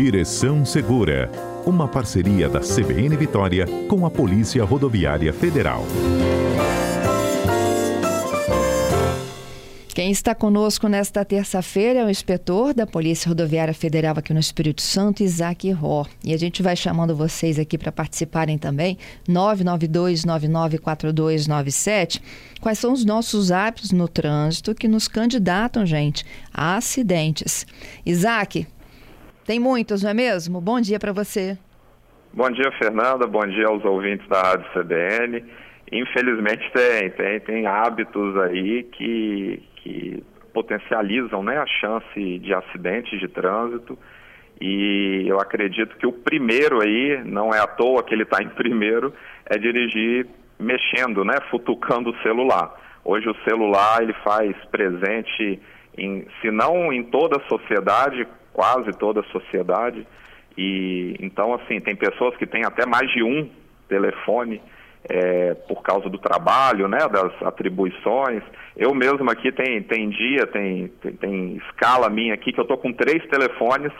Direção 0.00 0.64
Segura, 0.64 1.28
uma 1.66 1.88
parceria 1.88 2.48
da 2.48 2.60
CBN 2.60 3.16
Vitória 3.16 3.66
com 3.88 4.06
a 4.06 4.10
Polícia 4.10 4.62
Rodoviária 4.62 5.32
Federal. 5.32 5.84
Quem 9.88 10.12
está 10.12 10.36
conosco 10.36 10.86
nesta 10.86 11.24
terça-feira 11.24 11.98
é 11.98 12.04
o 12.04 12.08
inspetor 12.08 12.72
da 12.72 12.86
Polícia 12.86 13.28
Rodoviária 13.28 13.74
Federal 13.74 14.14
aqui 14.16 14.32
no 14.32 14.38
Espírito 14.38 14.82
Santo, 14.82 15.24
Isaac 15.24 15.68
Ró. 15.72 16.06
E 16.22 16.32
a 16.32 16.36
gente 16.36 16.62
vai 16.62 16.76
chamando 16.76 17.16
vocês 17.16 17.58
aqui 17.58 17.76
para 17.76 17.90
participarem 17.90 18.56
também, 18.56 18.96
992-994297. 19.28 22.22
Quais 22.60 22.78
são 22.78 22.92
os 22.92 23.04
nossos 23.04 23.50
hábitos 23.50 23.90
no 23.90 24.06
trânsito 24.06 24.76
que 24.76 24.86
nos 24.86 25.08
candidatam, 25.08 25.84
gente, 25.84 26.24
a 26.54 26.76
acidentes? 26.76 27.66
Isaac, 28.06 28.64
tem 29.48 29.58
muitos, 29.58 30.02
não 30.02 30.10
é 30.10 30.14
mesmo? 30.14 30.60
Bom 30.60 30.78
dia 30.78 30.98
para 30.98 31.10
você. 31.10 31.56
Bom 32.34 32.50
dia, 32.50 32.70
Fernanda. 32.72 33.26
Bom 33.26 33.46
dia 33.46 33.66
aos 33.66 33.82
ouvintes 33.82 34.28
da 34.28 34.42
Rádio 34.42 34.66
CBN. 34.74 35.42
Infelizmente 35.90 36.70
tem, 36.70 37.10
tem, 37.12 37.40
tem 37.40 37.66
hábitos 37.66 38.36
aí 38.36 38.82
que, 38.82 39.62
que 39.76 40.22
potencializam 40.52 41.42
né, 41.42 41.56
a 41.56 41.64
chance 41.66 42.38
de 42.40 42.52
acidentes 42.52 43.18
de 43.18 43.26
trânsito. 43.26 43.98
E 44.60 45.24
eu 45.26 45.40
acredito 45.40 45.96
que 45.96 46.06
o 46.06 46.12
primeiro 46.12 46.82
aí, 46.82 47.22
não 47.24 47.48
é 47.54 47.58
à 47.58 47.66
toa 47.66 48.02
que 48.02 48.14
ele 48.14 48.24
está 48.24 48.42
em 48.42 48.50
primeiro, 48.50 49.14
é 49.46 49.56
dirigir 49.56 50.26
mexendo, 50.60 51.24
né, 51.24 51.38
futucando 51.50 52.10
o 52.10 52.22
celular. 52.22 52.74
Hoje 53.02 53.26
o 53.26 53.36
celular 53.48 54.02
ele 54.02 54.12
faz 54.22 54.54
presente, 54.66 55.58
em, 55.96 56.26
se 56.42 56.50
não 56.50 56.92
em 56.92 57.02
toda 57.04 57.38
a 57.38 57.48
sociedade, 57.48 58.28
quase 58.58 58.90
toda 58.98 59.20
a 59.20 59.30
sociedade. 59.30 60.04
E 60.56 61.14
então 61.20 61.54
assim 61.54 61.80
tem 61.80 61.94
pessoas 61.94 62.36
que 62.36 62.44
têm 62.44 62.64
até 62.64 62.84
mais 62.84 63.08
de 63.12 63.22
um 63.22 63.48
telefone 63.88 64.60
é, 65.08 65.54
por 65.68 65.80
causa 65.80 66.10
do 66.10 66.18
trabalho, 66.18 66.88
né, 66.88 66.98
das 67.08 67.32
atribuições. 67.42 68.42
Eu 68.76 68.92
mesmo 68.92 69.30
aqui 69.30 69.52
tem, 69.52 69.80
tem 69.84 70.10
dia, 70.10 70.44
tem, 70.48 70.88
tem, 71.00 71.12
tem 71.12 71.56
escala 71.68 72.10
minha 72.10 72.34
aqui 72.34 72.52
que 72.52 72.58
eu 72.58 72.62
estou 72.62 72.76
com 72.76 72.92
três 72.92 73.24
telefones 73.28 73.92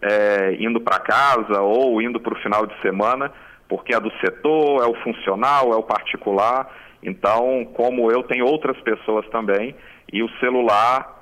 é, 0.00 0.56
indo 0.60 0.80
para 0.80 1.00
casa 1.00 1.60
ou 1.60 2.00
indo 2.00 2.20
para 2.20 2.34
o 2.34 2.40
final 2.40 2.66
de 2.66 2.80
semana, 2.82 3.32
porque 3.68 3.92
é 3.92 3.98
do 3.98 4.12
setor, 4.24 4.84
é 4.84 4.86
o 4.86 4.94
funcional, 5.02 5.72
é 5.72 5.76
o 5.76 5.82
particular. 5.82 6.70
Então, 7.02 7.66
como 7.74 8.12
eu 8.12 8.22
tenho 8.22 8.46
outras 8.46 8.80
pessoas 8.82 9.28
também, 9.30 9.74
e 10.12 10.22
o 10.22 10.28
celular 10.38 11.13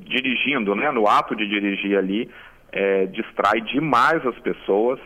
dirigindo, 0.00 0.74
né, 0.74 0.90
no 0.90 1.08
ato 1.08 1.34
de 1.34 1.46
dirigir 1.48 1.96
ali, 1.96 2.30
é, 2.72 3.06
distrai 3.06 3.60
demais 3.60 4.24
as 4.26 4.38
pessoas 4.40 4.98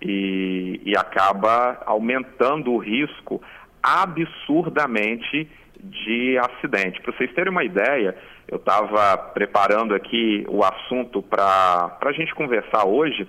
e, 0.00 0.80
e 0.84 0.96
acaba 0.96 1.82
aumentando 1.86 2.72
o 2.72 2.78
risco 2.78 3.40
absurdamente 3.82 5.48
de 5.80 6.38
acidente. 6.38 7.00
Para 7.00 7.12
vocês 7.12 7.32
terem 7.34 7.50
uma 7.50 7.64
ideia, 7.64 8.16
eu 8.48 8.56
estava 8.56 9.16
preparando 9.18 9.94
aqui 9.94 10.44
o 10.48 10.64
assunto 10.64 11.22
para 11.22 11.98
a 12.00 12.12
gente 12.12 12.34
conversar 12.34 12.86
hoje. 12.86 13.26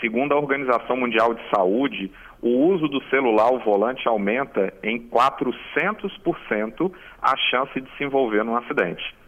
Segundo 0.00 0.32
a 0.32 0.38
Organização 0.38 0.96
Mundial 0.96 1.34
de 1.34 1.42
Saúde, 1.54 2.10
o 2.40 2.48
uso 2.68 2.88
do 2.88 3.02
celular 3.10 3.48
ao 3.48 3.58
volante 3.58 4.08
aumenta 4.08 4.72
em 4.82 4.98
400% 5.08 6.90
a 7.20 7.36
chance 7.36 7.80
de 7.80 7.90
se 7.96 8.04
envolver 8.04 8.42
num 8.44 8.56
acidente. 8.56 9.19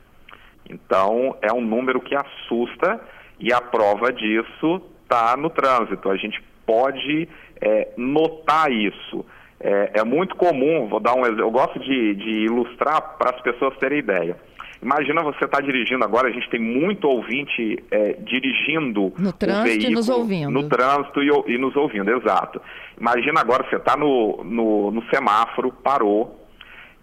Então, 0.73 1.37
é 1.43 1.53
um 1.53 1.61
número 1.61 2.01
que 2.01 2.15
assusta 2.15 3.01
e 3.39 3.53
a 3.53 3.61
prova 3.61 4.13
disso 4.13 4.83
está 5.03 5.37
no 5.37 5.51
trânsito. 5.51 6.11
A 6.11 6.17
gente 6.17 6.43
pode 6.67 7.29
é, 7.61 7.89
notar 7.97 8.71
isso. 8.73 9.25
É, 9.61 10.01
é, 10.01 10.05
muito 10.05 10.35
comum, 10.35 10.89
vou 10.89 10.99
dar 10.99 11.15
um 11.15 11.23
exemplo, 11.23 11.43
eu 11.43 11.51
gosto 11.51 11.79
de, 11.79 12.15
de 12.15 12.31
ilustrar 12.47 13.17
para 13.17 13.31
as 13.31 13.41
pessoas 13.43 13.77
terem 13.79 13.99
ideia. 13.99 14.37
Imagina 14.83 15.23
você 15.23 15.45
estar 15.45 15.59
tá 15.59 15.61
dirigindo 15.61 16.05
agora, 16.05 16.27
a 16.27 16.33
gente 16.33 16.51
tem 16.51 16.59
muito 16.59 17.07
ouvinte 17.07 17.79
é, 17.89 18.15
dirigindo 18.15 19.13
no 19.17 19.33
trânsito 19.33 19.65
veículo, 19.65 19.91
e 19.91 19.95
nos 19.95 20.09
ouvindo. 20.09 20.51
No 20.51 20.69
trânsito 20.69 21.23
e, 21.23 21.55
e 21.55 21.59
nos 21.59 21.77
ouvindo, 21.77 22.11
exato. 22.11 22.61
Imagina 22.99 23.41
agora 23.41 23.65
você 23.71 23.77
está 23.77 23.97
no, 23.97 24.43
no, 24.43 24.91
no 24.91 25.05
semáforo, 25.05 25.71
parou, 25.71 26.45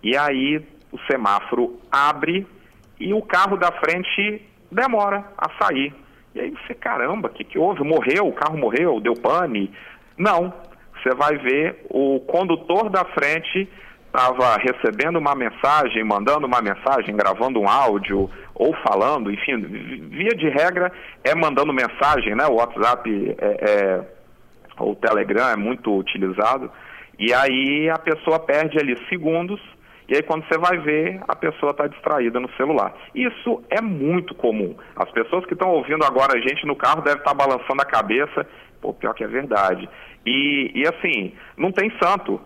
e 0.04 0.18
aí 0.18 0.62
o 0.92 1.00
semáforo 1.10 1.80
abre 1.90 2.46
e 3.00 3.14
o 3.14 3.22
carro 3.22 3.58
da 3.58 3.72
frente 3.72 4.42
demora 4.72 5.24
a 5.38 5.50
sair. 5.62 5.94
E 6.36 6.40
aí 6.40 6.52
você, 6.52 6.74
caramba, 6.74 7.30
o 7.30 7.32
que, 7.32 7.44
que 7.44 7.58
houve? 7.58 7.84
Morreu, 7.84 8.28
o 8.28 8.34
carro 8.34 8.58
morreu, 8.58 9.00
deu 9.00 9.14
pane? 9.14 9.72
Não. 10.18 10.54
Você 11.02 11.16
vai 11.16 11.38
ver 11.38 11.86
o 11.90 12.20
condutor 12.22 12.90
da 12.90 13.06
frente 13.06 13.68
estava 14.10 14.58
recebendo 14.58 15.18
uma 15.18 15.36
mensagem, 15.36 16.04
mandando 16.04 16.48
uma 16.48 16.62
mensagem, 16.62 17.16
gravando 17.16 17.60
um 17.60 17.70
áudio 17.70 18.30
ou 18.56 18.76
falando, 18.88 19.32
enfim, 19.32 19.62
via 20.10 20.36
de 20.36 20.50
regra 20.50 20.92
é 21.24 21.34
mandando 21.36 21.72
mensagem, 21.72 22.36
né? 22.36 22.46
O 22.48 22.56
WhatsApp 22.56 23.36
é, 23.40 23.46
é, 23.46 24.02
ou 24.80 24.92
o 24.92 24.96
Telegram 24.96 25.50
é 25.50 25.56
muito 25.56 25.96
utilizado 25.96 26.72
e 27.18 27.34
aí 27.34 27.90
a 27.90 28.00
pessoa 28.00 28.40
perde 28.40 28.80
ali 28.80 28.98
segundos 29.08 29.62
e 30.10 30.16
aí 30.16 30.24
quando 30.24 30.46
você 30.48 30.58
vai 30.58 30.78
ver, 30.80 31.22
a 31.28 31.36
pessoa 31.36 31.72
está 31.72 31.88
distraída 31.88 32.40
no 32.40 32.50
celular. 32.54 32.94
Isso 33.14 33.64
é 33.70 33.80
muito 33.80 34.34
comum. 34.34 34.76
As 34.96 35.10
pessoas 35.12 35.46
que 35.46 35.54
estão 35.54 35.70
ouvindo 35.70 36.04
agora 36.04 36.38
a 36.38 36.42
gente 36.42 36.66
no 36.66 36.76
carro 36.76 37.02
devem 37.02 37.20
estar 37.20 37.36
tá 37.36 37.46
balançando 37.46 37.82
a 37.82 37.86
cabeça. 37.86 38.46
Pô, 38.82 38.94
pior 38.94 39.14
que 39.14 39.24
é 39.24 39.28
verdade. 39.28 39.88
E, 40.26 40.72
e 40.74 40.88
assim, 40.88 41.34
não 41.56 41.72
tem 41.72 41.92
santo. 42.02 42.42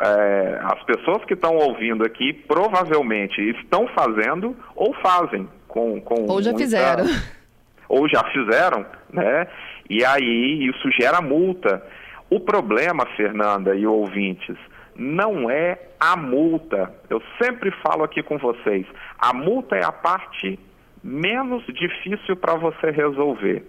É, 0.00 0.60
as 0.62 0.82
pessoas 0.84 1.24
que 1.24 1.34
estão 1.34 1.56
ouvindo 1.56 2.04
aqui 2.04 2.32
provavelmente 2.32 3.40
estão 3.58 3.88
fazendo 3.88 4.56
ou 4.76 4.94
fazem 4.94 5.48
com, 5.66 6.00
com 6.00 6.26
ou 6.28 6.40
já 6.40 6.52
muita... 6.52 6.64
fizeram 6.64 7.04
ou 7.88 8.08
já 8.08 8.22
fizeram, 8.30 8.86
né? 9.12 9.48
E 9.88 10.04
aí 10.04 10.68
isso 10.68 10.88
gera 10.92 11.20
multa. 11.20 11.84
O 12.30 12.38
problema, 12.38 13.04
Fernanda 13.16 13.74
e 13.74 13.84
ouvintes, 13.84 14.56
não 14.96 15.50
é 15.50 15.78
a 15.98 16.16
multa. 16.16 16.92
Eu 17.08 17.22
sempre 17.40 17.70
falo 17.82 18.04
aqui 18.04 18.22
com 18.22 18.38
vocês, 18.38 18.86
a 19.18 19.32
multa 19.32 19.76
é 19.76 19.84
a 19.84 19.92
parte 19.92 20.58
menos 21.02 21.64
difícil 21.66 22.36
para 22.36 22.54
você 22.54 22.90
resolver. 22.90 23.66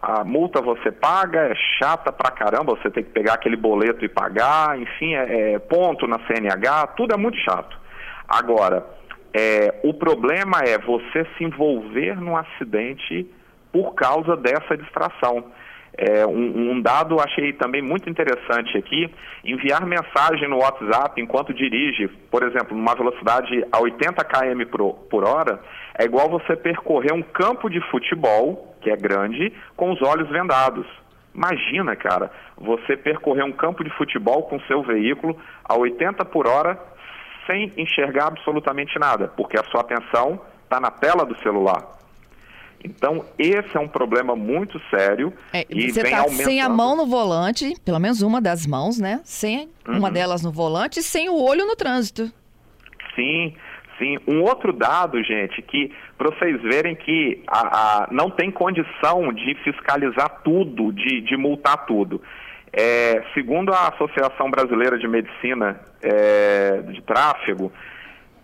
A 0.00 0.24
multa 0.24 0.60
você 0.60 0.90
paga, 0.90 1.40
é 1.42 1.54
chata 1.54 2.12
pra 2.12 2.30
caramba, 2.30 2.74
você 2.74 2.90
tem 2.90 3.04
que 3.04 3.10
pegar 3.10 3.34
aquele 3.34 3.54
boleto 3.54 4.04
e 4.04 4.08
pagar, 4.08 4.76
enfim, 4.76 5.14
é, 5.14 5.52
é 5.52 5.58
ponto 5.60 6.08
na 6.08 6.18
CNH, 6.26 6.88
tudo 6.96 7.14
é 7.14 7.16
muito 7.16 7.38
chato. 7.38 7.78
Agora, 8.28 8.84
é, 9.32 9.80
o 9.84 9.94
problema 9.94 10.58
é 10.66 10.76
você 10.78 11.24
se 11.36 11.44
envolver 11.44 12.20
num 12.20 12.36
acidente 12.36 13.26
por 13.72 13.94
causa 13.94 14.36
dessa 14.36 14.76
distração. 14.76 15.44
É, 15.96 16.26
um, 16.26 16.70
um, 16.72 16.80
dado 16.80 17.20
achei 17.20 17.52
também 17.52 17.82
muito 17.82 18.08
interessante 18.08 18.78
aqui, 18.78 19.12
enviar 19.44 19.84
mensagem 19.84 20.48
no 20.48 20.58
WhatsApp 20.58 21.20
enquanto 21.20 21.52
dirige, 21.52 22.08
por 22.30 22.42
exemplo, 22.42 22.74
numa 22.76 22.94
velocidade 22.94 23.62
a 23.70 23.78
80 23.78 24.24
km 24.24 24.64
por, 24.70 24.94
por 25.10 25.28
hora, 25.28 25.60
é 25.98 26.04
igual 26.04 26.30
você 26.30 26.56
percorrer 26.56 27.12
um 27.12 27.22
campo 27.22 27.68
de 27.68 27.80
futebol, 27.90 28.74
que 28.80 28.90
é 28.90 28.96
grande, 28.96 29.52
com 29.76 29.92
os 29.92 30.00
olhos 30.00 30.28
vendados. 30.30 30.86
Imagina, 31.34 31.94
cara, 31.94 32.30
você 32.56 32.96
percorrer 32.96 33.44
um 33.44 33.52
campo 33.52 33.84
de 33.84 33.90
futebol 33.90 34.44
com 34.44 34.60
seu 34.60 34.82
veículo 34.82 35.36
a 35.64 35.76
80 35.76 36.24
por 36.26 36.46
hora 36.46 36.78
sem 37.46 37.70
enxergar 37.76 38.28
absolutamente 38.28 38.98
nada, 38.98 39.28
porque 39.36 39.58
a 39.58 39.64
sua 39.64 39.80
atenção 39.82 40.40
está 40.64 40.80
na 40.80 40.90
tela 40.90 41.24
do 41.24 41.38
celular. 41.40 42.01
Então, 42.84 43.24
esse 43.38 43.76
é 43.76 43.80
um 43.80 43.86
problema 43.86 44.34
muito 44.34 44.80
sério 44.90 45.32
é, 45.52 45.64
e 45.70 45.90
você 45.90 46.02
vem 46.02 46.10
tá 46.10 46.18
aumentando. 46.18 46.44
sem 46.44 46.60
a 46.60 46.68
mão 46.68 46.96
no 46.96 47.06
volante, 47.06 47.74
pelo 47.84 48.00
menos 48.00 48.22
uma 48.22 48.40
das 48.40 48.66
mãos, 48.66 48.98
né? 48.98 49.20
Sem 49.24 49.68
uhum. 49.86 49.98
uma 49.98 50.10
delas 50.10 50.42
no 50.42 50.50
volante 50.50 50.98
e 50.98 51.02
sem 51.02 51.28
o 51.28 51.40
olho 51.40 51.64
no 51.64 51.76
trânsito. 51.76 52.32
Sim, 53.14 53.54
sim. 53.98 54.18
Um 54.26 54.42
outro 54.42 54.72
dado, 54.72 55.22
gente, 55.22 55.62
que 55.62 55.92
para 56.18 56.30
vocês 56.30 56.60
verem 56.62 56.96
que 56.96 57.42
a, 57.46 58.04
a, 58.04 58.08
não 58.10 58.30
tem 58.30 58.50
condição 58.50 59.32
de 59.32 59.54
fiscalizar 59.62 60.40
tudo, 60.42 60.92
de, 60.92 61.20
de 61.20 61.36
multar 61.36 61.86
tudo. 61.86 62.20
É, 62.72 63.22
segundo 63.34 63.72
a 63.72 63.88
Associação 63.88 64.50
Brasileira 64.50 64.98
de 64.98 65.06
Medicina 65.06 65.80
é, 66.02 66.82
de 66.90 67.02
Tráfego, 67.02 67.70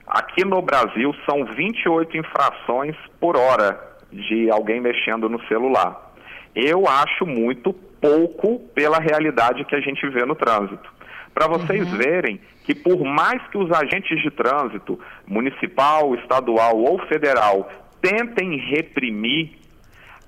aqui 0.06 0.44
no 0.44 0.60
Brasil 0.60 1.14
são 1.28 1.44
28 1.44 2.16
infrações 2.16 2.94
por 3.18 3.36
hora 3.36 3.87
de 4.12 4.50
alguém 4.50 4.80
mexendo 4.80 5.28
no 5.28 5.40
celular. 5.46 6.14
Eu 6.54 6.88
acho 6.88 7.26
muito 7.26 7.72
pouco 7.72 8.60
pela 8.74 8.98
realidade 8.98 9.64
que 9.64 9.74
a 9.74 9.80
gente 9.80 10.08
vê 10.08 10.24
no 10.24 10.34
trânsito. 10.34 10.92
Para 11.34 11.46
vocês 11.46 11.90
uhum. 11.90 11.98
verem 11.98 12.40
que 12.64 12.74
por 12.74 13.02
mais 13.04 13.40
que 13.48 13.56
os 13.56 13.70
agentes 13.72 14.20
de 14.20 14.30
trânsito, 14.30 14.98
municipal, 15.26 16.14
estadual 16.16 16.76
ou 16.76 16.98
federal, 17.06 17.70
tentem 18.00 18.58
reprimir, 18.58 19.52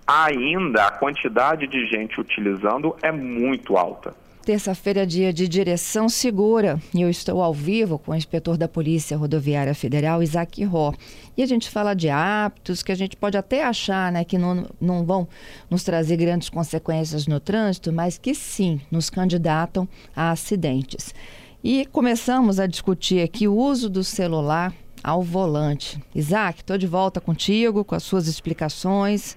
ainda 0.06 0.86
a 0.86 0.90
quantidade 0.90 1.66
de 1.66 1.86
gente 1.86 2.20
utilizando 2.20 2.96
é 3.02 3.12
muito 3.12 3.76
alta. 3.76 4.14
Terça-feira, 4.44 5.06
dia 5.06 5.34
de 5.34 5.46
direção 5.46 6.08
segura, 6.08 6.80
e 6.94 7.02
eu 7.02 7.10
estou 7.10 7.42
ao 7.42 7.52
vivo 7.52 7.98
com 7.98 8.12
o 8.12 8.14
inspetor 8.14 8.56
da 8.56 8.66
Polícia 8.66 9.14
Rodoviária 9.14 9.74
Federal, 9.74 10.22
Isaac 10.22 10.64
Ró. 10.64 10.94
E 11.36 11.42
a 11.42 11.46
gente 11.46 11.68
fala 11.68 11.92
de 11.92 12.08
hábitos 12.08 12.82
que 12.82 12.90
a 12.90 12.94
gente 12.94 13.18
pode 13.18 13.36
até 13.36 13.62
achar 13.62 14.10
né, 14.10 14.24
que 14.24 14.38
não, 14.38 14.66
não 14.80 15.04
vão 15.04 15.28
nos 15.68 15.84
trazer 15.84 16.16
grandes 16.16 16.48
consequências 16.48 17.26
no 17.26 17.38
trânsito, 17.38 17.92
mas 17.92 18.16
que 18.16 18.34
sim 18.34 18.80
nos 18.90 19.10
candidatam 19.10 19.86
a 20.16 20.30
acidentes. 20.30 21.14
E 21.62 21.84
começamos 21.92 22.58
a 22.58 22.66
discutir 22.66 23.22
aqui 23.22 23.46
o 23.46 23.54
uso 23.54 23.90
do 23.90 24.02
celular 24.02 24.72
ao 25.04 25.22
volante. 25.22 26.02
Isaac, 26.14 26.60
estou 26.60 26.78
de 26.78 26.86
volta 26.86 27.20
contigo 27.20 27.84
com 27.84 27.94
as 27.94 28.02
suas 28.02 28.26
explicações. 28.26 29.36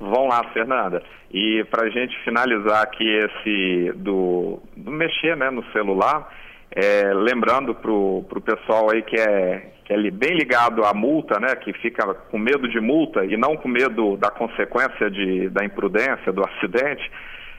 Vão 0.00 0.28
lá, 0.28 0.44
Fernanda. 0.52 1.02
E 1.32 1.64
para 1.70 1.86
a 1.86 1.90
gente 1.90 2.16
finalizar 2.24 2.82
aqui 2.82 3.04
esse 3.04 3.92
do, 3.96 4.60
do 4.76 4.90
mexer 4.90 5.36
né, 5.36 5.50
no 5.50 5.64
celular, 5.72 6.32
é, 6.70 7.12
lembrando 7.14 7.74
para 7.74 7.90
o 7.90 8.42
pessoal 8.44 8.90
aí 8.90 9.02
que 9.02 9.16
é, 9.16 9.72
que 9.84 9.92
é 9.92 10.10
bem 10.10 10.36
ligado 10.36 10.84
à 10.84 10.94
multa, 10.94 11.40
né, 11.40 11.56
que 11.56 11.72
fica 11.72 12.14
com 12.14 12.38
medo 12.38 12.68
de 12.68 12.80
multa 12.80 13.24
e 13.24 13.36
não 13.36 13.56
com 13.56 13.68
medo 13.68 14.16
da 14.16 14.30
consequência 14.30 15.10
de, 15.10 15.48
da 15.48 15.64
imprudência, 15.64 16.32
do 16.32 16.44
acidente, 16.44 17.10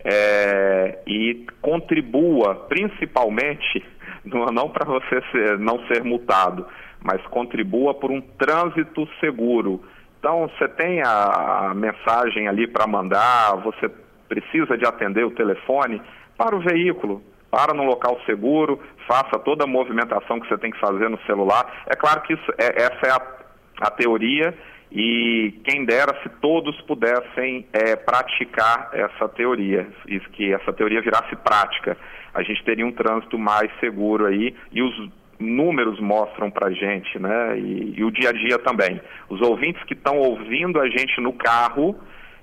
É, 0.05 0.99
e 1.07 1.47
contribua 1.63 2.67
principalmente, 2.69 3.85
não 4.25 4.69
para 4.69 4.85
você 4.85 5.23
ser, 5.31 5.59
não 5.59 5.87
ser 5.87 6.05
multado, 6.05 6.67
mas 7.03 7.23
contribua 7.27 7.95
por 7.95 8.11
um 8.11 8.21
trânsito 8.21 9.09
seguro. 9.21 9.83
Então, 10.19 10.49
você 10.49 10.69
tem 10.69 11.03
a, 11.03 11.71
a 11.71 11.75
mensagem 11.75 12.49
ali 12.49 12.67
para 12.67 12.87
mandar, 12.87 13.57
você 13.57 13.91
precisa 14.35 14.77
de 14.77 14.85
atender 14.85 15.25
o 15.25 15.31
telefone, 15.31 16.03
para 16.37 16.57
o 16.57 16.61
veículo, 16.61 17.23
para 17.51 17.73
no 17.73 17.85
local 17.85 18.19
seguro, 18.27 18.81
faça 19.07 19.39
toda 19.39 19.63
a 19.63 19.67
movimentação 19.67 20.41
que 20.41 20.49
você 20.49 20.59
tem 20.59 20.73
que 20.73 20.81
fazer 20.81 21.09
no 21.09 21.19
celular. 21.23 21.85
É 21.87 21.95
claro 21.95 22.21
que 22.23 22.35
isso, 22.35 22.53
é, 22.59 22.83
essa 22.83 23.07
é 23.07 23.11
a, 23.11 23.87
a, 23.87 23.91
teoria 23.91 24.53
e 24.91 25.61
quem 25.65 25.85
dera 25.85 26.19
se 26.23 26.29
todos 26.41 26.81
pudessem 26.83 27.65
é, 27.73 27.95
praticar 27.95 28.91
essa 28.93 29.29
teoria, 29.29 29.87
isso 30.09 30.29
que 30.31 30.53
essa 30.53 30.73
teoria 30.73 31.01
virasse 31.01 31.37
prática. 31.37 31.97
A 32.35 32.43
gente 32.43 32.65
teria 32.65 32.85
um 32.85 32.93
trânsito 32.93 33.39
mais 33.39 33.71
seguro 33.79 34.27
aí 34.27 34.53
e 34.73 34.83
os 34.83 35.11
números 35.39 36.01
mostram 36.01 36.51
para 36.51 36.73
gente, 36.73 37.19
né? 37.21 37.57
E, 37.59 37.95
e, 37.97 38.05
o 38.05 38.11
dia 38.11 38.31
a 38.31 38.33
dia 38.33 38.59
também. 38.59 39.01
Os 39.29 39.41
ouvintes 39.41 39.83
que 39.85 39.95
estão 39.95 40.19
ouvindo 40.19 40.81
a 40.81 40.89
gente 40.89 41.21
no 41.21 41.33
carro, 41.33 41.97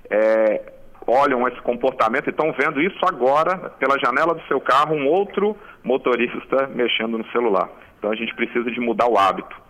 é, 0.08 0.71
olham 1.06 1.46
esse 1.48 1.60
comportamento 1.62 2.26
e 2.26 2.30
estão 2.30 2.52
vendo 2.52 2.80
isso 2.80 2.98
agora, 3.04 3.70
pela 3.78 3.98
janela 3.98 4.34
do 4.34 4.42
seu 4.46 4.60
carro, 4.60 4.94
um 4.94 5.06
outro 5.06 5.56
motorista 5.82 6.68
mexendo 6.68 7.18
no 7.18 7.30
celular. 7.32 7.68
Então 7.98 8.10
a 8.10 8.16
gente 8.16 8.34
precisa 8.34 8.70
de 8.70 8.80
mudar 8.80 9.08
o 9.08 9.18
hábito. 9.18 9.60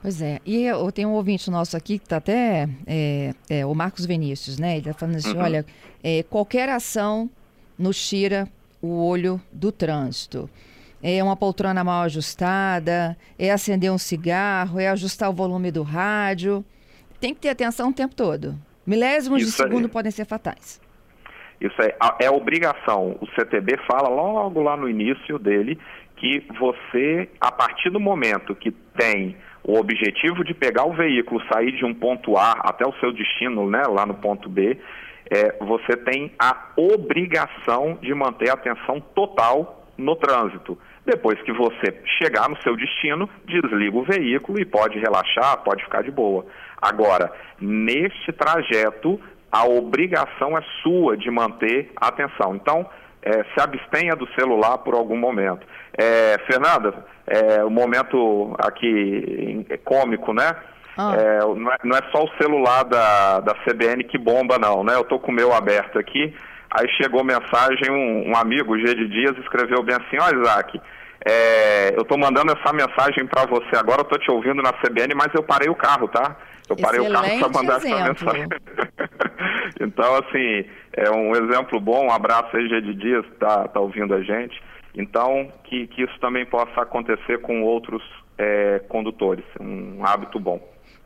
Pois 0.00 0.22
é, 0.22 0.38
e 0.46 0.64
eu 0.64 0.92
tenho 0.92 1.08
um 1.08 1.14
ouvinte 1.14 1.50
nosso 1.50 1.76
aqui 1.76 1.98
que 1.98 2.04
está 2.04 2.18
até, 2.18 2.68
é, 2.86 3.34
é, 3.50 3.66
o 3.66 3.74
Marcos 3.74 4.06
Vinícius, 4.06 4.58
né? 4.58 4.72
Ele 4.72 4.88
está 4.88 4.92
falando 4.92 5.16
assim, 5.16 5.34
uhum. 5.34 5.42
olha, 5.42 5.66
é, 6.02 6.22
qualquer 6.22 6.68
ação 6.68 7.28
nos 7.76 8.08
tira 8.08 8.48
o 8.80 9.04
olho 9.04 9.40
do 9.52 9.72
trânsito. 9.72 10.48
É 11.02 11.22
uma 11.22 11.36
poltrona 11.36 11.82
mal 11.82 12.02
ajustada, 12.02 13.16
é 13.38 13.50
acender 13.50 13.90
um 13.90 13.98
cigarro, 13.98 14.78
é 14.78 14.88
ajustar 14.88 15.30
o 15.30 15.32
volume 15.32 15.70
do 15.70 15.82
rádio. 15.82 16.64
Tem 17.20 17.34
que 17.34 17.40
ter 17.40 17.48
atenção 17.48 17.90
o 17.90 17.92
tempo 17.92 18.14
todo. 18.14 18.56
Milésimos 18.88 19.42
Isso 19.42 19.50
de 19.50 19.56
segundo 19.56 19.84
aí. 19.84 19.90
podem 19.90 20.10
ser 20.10 20.24
fatais. 20.24 20.80
Isso 21.60 21.76
é, 21.82 21.94
é 22.24 22.30
obrigação. 22.30 23.18
O 23.20 23.26
CTB 23.34 23.76
fala 23.86 24.08
logo 24.08 24.62
lá 24.62 24.78
no 24.78 24.88
início 24.88 25.38
dele 25.38 25.78
que 26.16 26.42
você, 26.58 27.28
a 27.38 27.52
partir 27.52 27.90
do 27.90 28.00
momento 28.00 28.54
que 28.54 28.70
tem 28.70 29.36
o 29.62 29.78
objetivo 29.78 30.42
de 30.42 30.54
pegar 30.54 30.86
o 30.86 30.94
veículo, 30.94 31.42
sair 31.52 31.72
de 31.72 31.84
um 31.84 31.92
ponto 31.92 32.38
A 32.38 32.52
até 32.52 32.86
o 32.86 32.94
seu 32.94 33.12
destino, 33.12 33.68
né, 33.68 33.82
lá 33.86 34.06
no 34.06 34.14
ponto 34.14 34.48
B, 34.48 34.78
é, 35.30 35.58
você 35.60 35.94
tem 35.94 36.32
a 36.38 36.70
obrigação 36.74 37.98
de 38.00 38.14
manter 38.14 38.48
a 38.48 38.54
atenção 38.54 39.00
total 39.14 39.86
no 39.98 40.16
trânsito. 40.16 40.78
Depois 41.08 41.40
que 41.40 41.52
você 41.52 42.02
chegar 42.18 42.50
no 42.50 42.60
seu 42.60 42.76
destino, 42.76 43.30
desliga 43.46 43.96
o 43.96 44.04
veículo 44.04 44.60
e 44.60 44.64
pode 44.66 44.98
relaxar, 44.98 45.56
pode 45.64 45.82
ficar 45.82 46.02
de 46.02 46.10
boa. 46.10 46.44
Agora, 46.82 47.32
neste 47.58 48.30
trajeto, 48.30 49.18
a 49.50 49.64
obrigação 49.64 50.58
é 50.58 50.60
sua 50.82 51.16
de 51.16 51.30
manter 51.30 51.90
a 51.96 52.08
atenção. 52.08 52.54
Então, 52.54 52.86
é, 53.22 53.42
se 53.42 53.58
abstenha 53.58 54.14
do 54.14 54.28
celular 54.34 54.76
por 54.78 54.94
algum 54.94 55.16
momento. 55.16 55.66
É, 55.96 56.36
Fernanda, 56.46 57.06
é, 57.26 57.64
o 57.64 57.70
momento 57.70 58.54
aqui 58.58 59.64
é 59.70 59.78
cômico, 59.78 60.34
né? 60.34 60.54
Ah. 60.98 61.14
É, 61.16 61.38
não, 61.38 61.72
é, 61.72 61.76
não, 61.84 61.96
é, 61.96 62.02
só 62.12 62.24
o 62.24 62.36
celular 62.36 62.84
da, 62.84 63.40
da 63.40 63.54
CBN 63.64 64.04
que 64.04 64.18
bomba, 64.18 64.58
não, 64.58 64.84
né? 64.84 64.94
Eu 64.94 65.02
estou 65.02 65.18
com 65.18 65.32
o 65.32 65.34
meu 65.34 65.54
aberto 65.54 65.98
aqui, 65.98 66.34
aí 66.70 66.86
chegou 67.00 67.24
mensagem, 67.24 67.90
um, 67.90 68.30
um 68.30 68.36
amigo, 68.36 68.78
G 68.78 68.94
de 68.94 69.08
Dias, 69.08 69.38
escreveu 69.38 69.82
bem 69.82 69.96
assim, 69.96 70.18
ó 70.20 70.28
Isaac, 70.30 70.78
é, 71.28 71.94
eu 71.94 72.02
estou 72.02 72.16
mandando 72.16 72.52
essa 72.52 72.72
mensagem 72.72 73.26
para 73.26 73.44
você 73.44 73.76
agora, 73.76 74.00
eu 74.00 74.04
estou 74.04 74.18
te 74.18 74.30
ouvindo 74.30 74.62
na 74.62 74.72
CBN, 74.72 75.14
mas 75.14 75.28
eu 75.34 75.42
parei 75.42 75.68
o 75.68 75.74
carro, 75.74 76.08
tá? 76.08 76.36
Eu 76.68 76.76
parei 76.76 77.00
Excelente 77.00 77.26
o 77.26 77.40
carro 77.40 77.52
para 77.52 77.62
mandar 77.62 77.76
exemplo. 77.78 77.98
essa 77.98 78.24
mensagem. 78.24 78.48
então, 79.80 80.14
assim, 80.16 80.64
é 80.94 81.10
um 81.10 81.32
exemplo 81.32 81.78
bom, 81.78 82.06
um 82.06 82.10
abraço 82.10 82.56
aí, 82.56 82.66
G 82.68 82.80
de 82.80 82.94
Dias, 82.94 83.26
que 83.26 83.32
está 83.32 83.68
tá 83.68 83.78
ouvindo 83.78 84.14
a 84.14 84.22
gente. 84.22 84.58
Então, 84.94 85.52
que, 85.64 85.86
que 85.88 86.02
isso 86.02 86.18
também 86.18 86.46
possa 86.46 86.80
acontecer 86.80 87.42
com 87.42 87.62
outros 87.62 88.02
é, 88.38 88.80
condutores, 88.88 89.44
um 89.60 90.04
hábito 90.06 90.40
bom. 90.40 90.60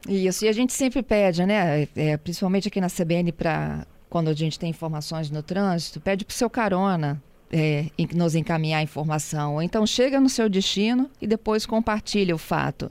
Isso, 0.09 0.45
e 0.45 0.49
a 0.49 0.53
gente 0.53 0.73
sempre 0.73 1.03
pede, 1.03 1.45
né, 1.45 1.89
é, 1.97 2.17
principalmente 2.17 2.69
aqui 2.69 2.81
na 2.81 2.89
CBN, 2.89 3.33
para 3.33 3.87
quando 4.09 4.29
a 4.29 4.35
gente 4.35 4.59
tem 4.59 4.71
informações 4.71 5.31
no 5.31 5.43
trânsito, 5.43 6.01
pede 6.01 6.25
para 6.25 6.33
o 6.33 6.35
seu 6.35 6.51
carona 6.51 7.21
é, 7.53 7.87
nos 8.15 8.35
encaminhar 8.35 8.81
a 8.81 8.83
informação. 8.83 9.61
Então 9.61 9.87
chega 9.87 10.19
no 10.19 10.29
seu 10.29 10.49
destino 10.49 11.11
e 11.21 11.27
depois 11.27 11.67
compartilha 11.67 12.35
o 12.35 12.39
fato. 12.39 12.91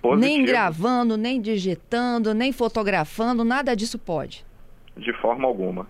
Positivo. 0.00 0.20
Nem 0.20 0.44
gravando, 0.44 1.16
nem 1.16 1.40
digitando, 1.40 2.32
nem 2.32 2.52
fotografando, 2.52 3.44
nada 3.44 3.76
disso 3.76 3.98
pode. 3.98 4.44
De 4.96 5.12
forma 5.20 5.46
alguma. 5.46 5.86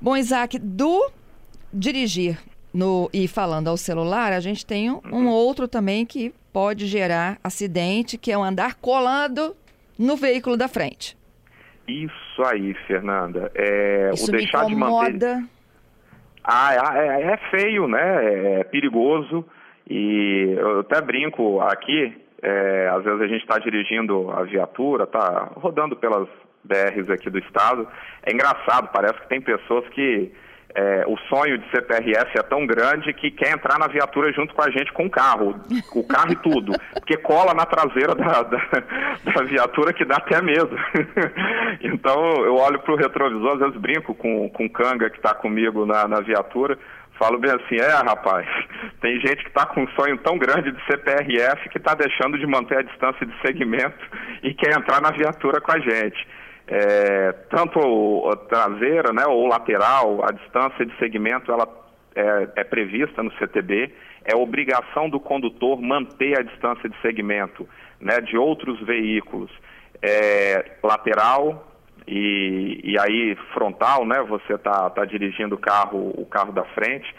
Bom, 0.00 0.16
Isaac, 0.16 0.58
do 0.58 1.10
dirigir 1.72 2.38
no, 2.72 3.08
e 3.12 3.26
falando 3.26 3.68
ao 3.68 3.76
celular, 3.76 4.32
a 4.32 4.40
gente 4.40 4.64
tem 4.64 4.90
um, 4.90 5.00
um 5.10 5.28
outro 5.28 5.66
também 5.66 6.04
que 6.04 6.34
pode 6.52 6.86
gerar 6.86 7.38
acidente, 7.42 8.18
que 8.18 8.30
é 8.30 8.36
o 8.36 8.42
andar 8.42 8.74
colando 8.74 9.56
no 9.98 10.16
veículo 10.16 10.56
da 10.56 10.68
frente. 10.68 11.16
Isso 11.88 12.42
aí, 12.44 12.74
Fernanda. 12.86 13.50
É, 13.54 14.10
Isso 14.14 14.28
o 14.28 14.32
deixar 14.32 14.66
me 14.66 14.72
incomoda. 14.72 15.10
de 15.10 15.24
manter. 15.24 15.59
Ah, 16.44 16.94
é, 16.96 17.06
é, 17.06 17.22
é 17.32 17.36
feio, 17.50 17.86
né? 17.86 18.60
É 18.60 18.64
perigoso. 18.64 19.44
E 19.88 20.54
eu 20.56 20.80
até 20.80 21.00
brinco 21.00 21.60
aqui, 21.60 22.16
é, 22.42 22.88
às 22.92 23.02
vezes 23.02 23.20
a 23.20 23.26
gente 23.26 23.42
está 23.42 23.58
dirigindo 23.58 24.30
a 24.30 24.42
viatura, 24.44 25.04
está 25.04 25.50
rodando 25.56 25.96
pelas 25.96 26.28
BRs 26.64 27.10
aqui 27.10 27.28
do 27.28 27.38
estado. 27.38 27.88
É 28.22 28.32
engraçado, 28.32 28.90
parece 28.92 29.20
que 29.20 29.28
tem 29.28 29.40
pessoas 29.40 29.88
que 29.88 30.32
é, 30.74 31.04
o 31.06 31.16
sonho 31.28 31.58
de 31.58 31.68
ser 31.70 31.82
PRF 31.82 32.38
é 32.38 32.42
tão 32.42 32.66
grande 32.66 33.12
que 33.12 33.30
quer 33.30 33.52
entrar 33.52 33.78
na 33.78 33.88
viatura 33.88 34.32
junto 34.32 34.54
com 34.54 34.62
a 34.62 34.70
gente 34.70 34.92
com 34.92 35.06
o 35.06 35.10
carro, 35.10 35.60
o 35.94 36.06
carro 36.06 36.32
e 36.32 36.36
tudo, 36.36 36.72
porque 36.92 37.16
cola 37.16 37.54
na 37.54 37.66
traseira 37.66 38.14
da, 38.14 38.42
da, 38.42 38.58
da 39.34 39.42
viatura 39.44 39.92
que 39.92 40.04
dá 40.04 40.16
até 40.16 40.40
medo. 40.40 40.76
então 41.82 42.44
eu 42.44 42.54
olho 42.56 42.78
para 42.80 42.94
o 42.94 42.96
retrovisor, 42.96 43.52
às 43.54 43.58
vezes 43.58 43.76
brinco 43.76 44.14
com, 44.14 44.48
com 44.50 44.66
o 44.66 44.70
Canga 44.70 45.10
que 45.10 45.16
está 45.16 45.34
comigo 45.34 45.84
na, 45.84 46.06
na 46.06 46.20
viatura, 46.20 46.78
falo 47.18 47.38
bem 47.38 47.50
assim, 47.50 47.76
é 47.76 47.92
rapaz, 48.02 48.46
tem 49.00 49.20
gente 49.20 49.42
que 49.42 49.48
está 49.48 49.66
com 49.66 49.82
um 49.82 49.88
sonho 49.88 50.16
tão 50.18 50.38
grande 50.38 50.72
de 50.72 50.84
ser 50.86 50.98
PRF 50.98 51.68
que 51.68 51.78
está 51.78 51.94
deixando 51.94 52.38
de 52.38 52.46
manter 52.46 52.78
a 52.78 52.82
distância 52.82 53.26
de 53.26 53.34
segmento 53.42 53.98
e 54.42 54.54
quer 54.54 54.76
entrar 54.76 55.02
na 55.02 55.10
viatura 55.10 55.60
com 55.60 55.72
a 55.72 55.78
gente. 55.78 56.26
É, 56.70 57.32
tanto 57.50 58.30
traseira 58.48 59.12
né, 59.12 59.26
ou 59.26 59.48
lateral, 59.48 60.24
a 60.24 60.30
distância 60.30 60.86
de 60.86 60.96
segmento 60.98 61.50
ela 61.50 61.68
é, 62.14 62.48
é, 62.54 62.64
prevista 62.64 63.24
no 63.24 63.32
CTB, 63.32 63.92
é 64.24 64.36
obrigação 64.36 65.10
do 65.10 65.18
condutor 65.18 65.82
manter 65.82 66.38
a 66.38 66.42
distância 66.42 66.88
de 66.88 66.96
segmento 67.00 67.68
né, 68.00 68.20
de 68.20 68.36
outros 68.36 68.80
veículos. 68.86 69.50
É, 70.00 70.76
lateral 70.82 71.68
e, 72.06 72.80
e 72.84 72.98
aí 72.98 73.36
frontal, 73.52 74.06
né, 74.06 74.22
você 74.22 74.54
está 74.54 74.88
tá 74.90 75.04
dirigindo 75.04 75.56
o 75.56 75.58
carro, 75.58 76.12
o 76.16 76.24
carro 76.24 76.52
da 76.52 76.64
frente, 76.66 77.12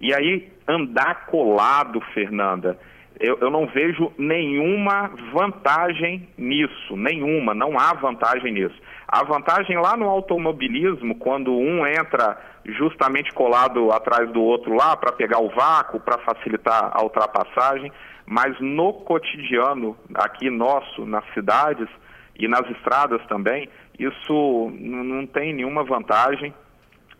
e 0.00 0.14
aí 0.14 0.50
andar 0.68 1.26
colado, 1.26 2.00
Fernanda, 2.14 2.78
eu, 3.20 3.38
eu, 3.40 3.50
não 3.50 3.66
vejo 3.66 4.12
nenhuma 4.18 5.10
vantagem 5.32 6.28
nisso, 6.36 6.96
nenhuma, 6.96 7.54
não 7.54 7.78
há 7.78 7.94
vantagem 7.94 8.52
nisso. 8.52 8.74
A 9.06 9.22
vantagem 9.22 9.78
lá 9.78 9.96
no 9.96 10.08
automobilismo, 10.08 11.14
quando 11.16 11.52
um 11.52 11.86
entra 11.86 12.36
justamente 12.64 13.32
colado 13.32 13.92
atrás 13.92 14.30
do 14.30 14.42
outro 14.42 14.74
lá 14.74 14.96
para 14.96 15.12
pegar 15.12 15.38
o 15.38 15.50
vácuo, 15.50 16.00
para 16.00 16.18
facilitar 16.18 16.90
a 16.92 17.02
ultrapassagem, 17.02 17.92
mas 18.26 18.58
no 18.60 18.92
cotidiano 18.92 19.96
aqui 20.14 20.50
nosso, 20.50 21.04
nas 21.04 21.24
cidades 21.34 21.88
e 22.36 22.48
nas 22.48 22.68
estradas 22.70 23.24
também, 23.26 23.68
isso 23.98 24.72
não 24.80 25.26
tem 25.26 25.52
nenhuma 25.52 25.84
vantagem, 25.84 26.52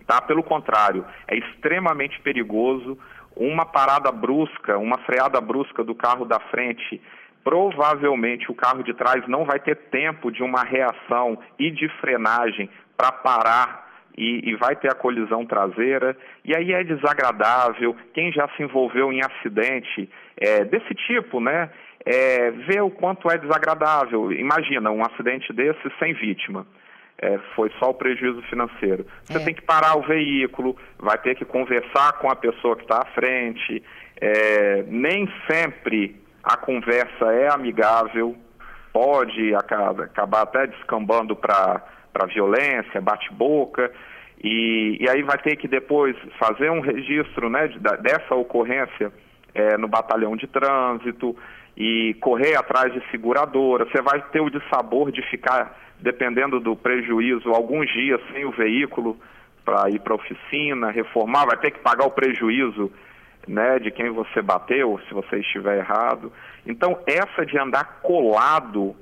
tá? 0.06 0.20
Pelo 0.20 0.42
contrário, 0.42 1.04
é 1.28 1.36
extremamente 1.36 2.20
perigoso 2.20 2.98
uma 3.36 3.66
parada 3.66 4.10
brusca, 4.12 4.78
uma 4.78 4.98
freada 4.98 5.40
brusca 5.40 5.82
do 5.82 5.94
carro 5.94 6.24
da 6.24 6.38
frente, 6.38 7.00
provavelmente 7.42 8.50
o 8.50 8.54
carro 8.54 8.82
de 8.82 8.94
trás 8.94 9.26
não 9.28 9.44
vai 9.44 9.58
ter 9.58 9.76
tempo 9.90 10.30
de 10.30 10.42
uma 10.42 10.62
reação 10.62 11.38
e 11.58 11.70
de 11.70 11.88
frenagem 12.00 12.70
para 12.96 13.12
parar 13.12 13.84
e, 14.16 14.50
e, 14.50 14.54
vai 14.54 14.76
ter 14.76 14.88
a 14.90 14.94
colisão 14.94 15.44
traseira, 15.44 16.16
e 16.44 16.56
aí 16.56 16.72
é 16.72 16.84
desagradável. 16.84 17.96
Quem 18.14 18.30
já 18.32 18.48
se 18.56 18.62
envolveu 18.62 19.12
em 19.12 19.20
acidente 19.20 20.08
é, 20.36 20.64
desse 20.64 20.94
tipo, 20.94 21.40
né? 21.40 21.68
É, 22.06 22.50
vê 22.52 22.80
o 22.80 22.90
quanto 22.90 23.28
é 23.28 23.36
desagradável. 23.36 24.30
Imagina 24.30 24.90
um 24.92 25.02
acidente 25.02 25.52
desse 25.52 25.90
sem 25.98 26.14
vítima 26.14 26.64
é, 27.18 27.38
foi 27.54 27.70
só 27.78 27.90
o 27.90 27.94
prejuízo 27.94 28.42
financeiro. 28.42 29.06
Você 29.24 29.38
é. 29.38 29.44
tem 29.44 29.54
que 29.54 29.62
parar 29.62 29.96
o 29.96 30.02
veículo, 30.02 30.76
vai 30.98 31.16
ter 31.18 31.34
que 31.34 31.44
conversar 31.44 32.14
com 32.14 32.30
a 32.30 32.36
pessoa 32.36 32.76
que 32.76 32.82
está 32.82 33.02
à 33.02 33.06
frente. 33.06 33.82
É, 34.20 34.84
nem 34.88 35.28
sempre 35.50 36.20
a 36.42 36.56
conversa 36.56 37.32
é 37.32 37.52
amigável, 37.52 38.36
pode 38.92 39.54
acabar, 39.54 40.04
acabar 40.04 40.42
até 40.42 40.66
descambando 40.66 41.34
para 41.34 41.82
violência, 42.32 43.00
bate-boca. 43.00 43.90
E, 44.42 44.98
e, 45.00 45.08
aí 45.08 45.22
vai 45.22 45.38
ter 45.38 45.56
que 45.56 45.66
depois 45.66 46.14
fazer 46.38 46.70
um 46.70 46.80
registro 46.80 47.48
né, 47.48 47.68
de, 47.68 47.78
dessa 47.78 48.34
ocorrência 48.34 49.10
é, 49.54 49.78
no 49.78 49.88
batalhão 49.88 50.36
de 50.36 50.46
trânsito 50.46 51.34
e 51.76 52.14
correr 52.20 52.54
atrás 52.54 52.92
de 52.92 53.02
seguradora. 53.10 53.86
Você 53.86 54.02
vai 54.02 54.20
ter 54.30 54.40
o 54.40 54.50
dissabor 54.50 55.10
de 55.10 55.22
ficar 55.30 55.74
dependendo 56.04 56.60
do 56.60 56.76
prejuízo, 56.76 57.48
alguns 57.48 57.90
dias 57.90 58.20
sem 58.30 58.44
o 58.44 58.50
veículo 58.50 59.16
para 59.64 59.88
ir 59.88 59.98
para 60.00 60.12
a 60.12 60.16
oficina, 60.16 60.90
reformar, 60.90 61.46
vai 61.46 61.56
ter 61.56 61.70
que 61.70 61.78
pagar 61.78 62.04
o 62.04 62.10
prejuízo 62.10 62.92
né, 63.48 63.78
de 63.78 63.90
quem 63.90 64.10
você 64.10 64.42
bateu, 64.42 65.00
se 65.08 65.14
você 65.14 65.38
estiver 65.38 65.78
errado. 65.78 66.30
Então, 66.66 66.98
essa 67.06 67.46
de 67.46 67.58
andar 67.58 68.00
colado, 68.02 68.94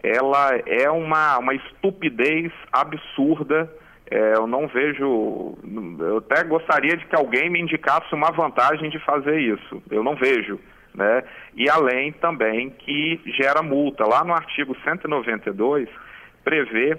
ela 0.00 0.56
é 0.64 0.88
uma, 0.88 1.38
uma 1.38 1.54
estupidez 1.54 2.52
absurda. 2.72 3.68
É, 4.08 4.34
eu 4.36 4.46
não 4.46 4.68
vejo. 4.68 5.58
Eu 5.98 6.18
até 6.18 6.44
gostaria 6.44 6.96
de 6.96 7.04
que 7.06 7.16
alguém 7.16 7.50
me 7.50 7.60
indicasse 7.60 8.14
uma 8.14 8.30
vantagem 8.30 8.90
de 8.90 8.98
fazer 9.00 9.40
isso. 9.40 9.82
Eu 9.90 10.04
não 10.04 10.14
vejo. 10.14 10.60
Né? 10.94 11.24
E 11.56 11.68
além 11.68 12.12
também 12.12 12.70
que 12.70 13.20
gera 13.26 13.60
multa. 13.60 14.06
Lá 14.06 14.22
no 14.22 14.32
artigo 14.32 14.76
192 14.84 15.88
prevê 16.44 16.98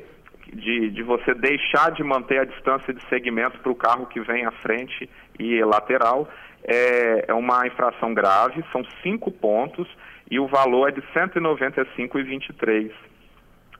de, 0.51 0.89
de 0.89 1.03
você 1.03 1.33
deixar 1.33 1.91
de 1.91 2.03
manter 2.03 2.39
a 2.39 2.45
distância 2.45 2.93
de 2.93 3.03
segmento 3.07 3.59
para 3.59 3.71
o 3.71 3.75
carro 3.75 4.07
que 4.07 4.19
vem 4.21 4.45
à 4.45 4.51
frente 4.51 5.09
e 5.39 5.63
lateral. 5.63 6.27
É, 6.63 7.25
é 7.27 7.33
uma 7.33 7.67
infração 7.67 8.13
grave, 8.13 8.63
são 8.71 8.83
cinco 9.03 9.31
pontos 9.31 9.87
e 10.29 10.39
o 10.39 10.47
valor 10.47 10.89
é 10.89 10.91
de 10.91 11.01
R$ 11.01 11.07
195,23. 11.13 12.91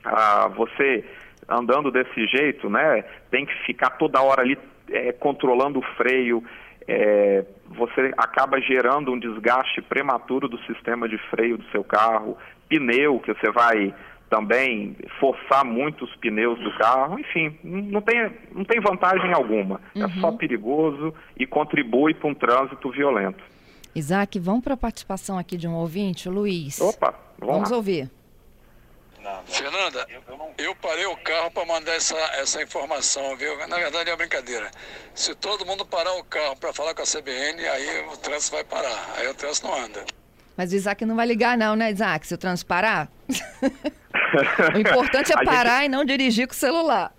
Ah, 0.04 0.48
você 0.56 1.04
andando 1.48 1.92
desse 1.92 2.28
jeito, 2.28 2.70
né, 2.70 3.04
tem 3.30 3.46
que 3.46 3.54
ficar 3.66 3.92
toda 3.92 4.22
hora 4.22 4.42
ali 4.42 4.58
é, 4.90 5.12
controlando 5.12 5.80
o 5.80 5.96
freio, 5.96 6.44
é, 6.88 7.44
você 7.68 8.14
acaba 8.18 8.60
gerando 8.62 9.12
um 9.12 9.20
desgaste 9.20 9.82
prematuro 9.82 10.48
do 10.48 10.58
sistema 10.66 11.10
de 11.10 11.18
freio 11.30 11.58
do 11.58 11.66
seu 11.72 11.84
carro, 11.84 12.38
pneu 12.70 13.20
que 13.20 13.34
você 13.34 13.52
vai 13.52 13.94
também 14.30 14.96
forçar 15.20 15.64
muito 15.64 16.06
os 16.06 16.16
pneus 16.18 16.60
do 16.60 16.76
carro, 16.78 17.20
enfim, 17.20 17.58
não 17.64 18.02
tem, 18.02 18.32
não 18.52 18.66
tem 18.66 18.80
vantagem 18.80 19.34
alguma. 19.34 19.80
Uhum. 19.96 20.04
É 20.04 20.10
só 20.20 20.32
perigoso 20.32 21.14
e 21.38 21.46
contribui 21.46 22.14
para 22.14 22.30
um 22.30 22.34
trânsito 22.34 22.90
violento. 22.92 23.44
Isaac, 23.94 24.38
vamos 24.40 24.64
para 24.64 24.74
a 24.74 24.78
participação 24.78 25.38
aqui 25.38 25.56
de 25.56 25.68
um 25.68 25.74
ouvinte, 25.74 26.28
Luiz. 26.28 26.82
Opa, 26.82 27.14
vamos, 27.40 27.56
vamos 27.56 27.72
ouvir. 27.72 28.10
Fernanda, 29.46 30.06
eu 30.58 30.76
parei 30.76 31.06
o 31.06 31.18
carro 31.18 31.50
para 31.52 31.66
mandar 31.66 31.94
essa, 31.94 32.18
essa 32.36 32.62
informação, 32.62 33.36
viu? 33.36 33.58
Na 33.68 33.78
verdade 33.78 34.10
é 34.10 34.14
uma 34.14 34.18
brincadeira. 34.18 34.70
Se 35.16 35.34
todo 35.34 35.66
mundo 35.66 35.86
parar 35.86 36.14
o 36.14 36.24
carro 36.24 36.56
para 36.58 36.72
falar 36.74 36.94
com 36.94 37.02
a 37.02 37.06
CBN, 37.06 37.68
aí 37.68 38.06
o 38.08 38.18
trânsito 38.18 38.56
vai 38.56 38.64
parar, 38.64 39.14
aí 39.18 39.28
o 39.28 39.34
trânsito 39.34 39.68
não 39.68 39.76
anda. 39.84 40.06
Mas 40.56 40.72
o 40.72 40.76
Isaac 40.76 41.04
não 41.06 41.16
vai 41.16 41.26
ligar 41.26 41.58
não, 41.58 41.76
né, 41.76 41.92
Isaac, 41.92 42.28
se 42.28 42.34
o 42.34 42.38
trânsito 42.38 42.68
parar? 42.68 43.10
O 44.74 44.78
importante 44.78 45.34
é 45.34 45.36
parar 45.46 45.82
gente... 45.82 45.86
e 45.86 45.90
não 45.90 46.06
dirigir 46.06 46.48
com 46.48 46.54
o 46.54 46.56
celular. 46.56 47.12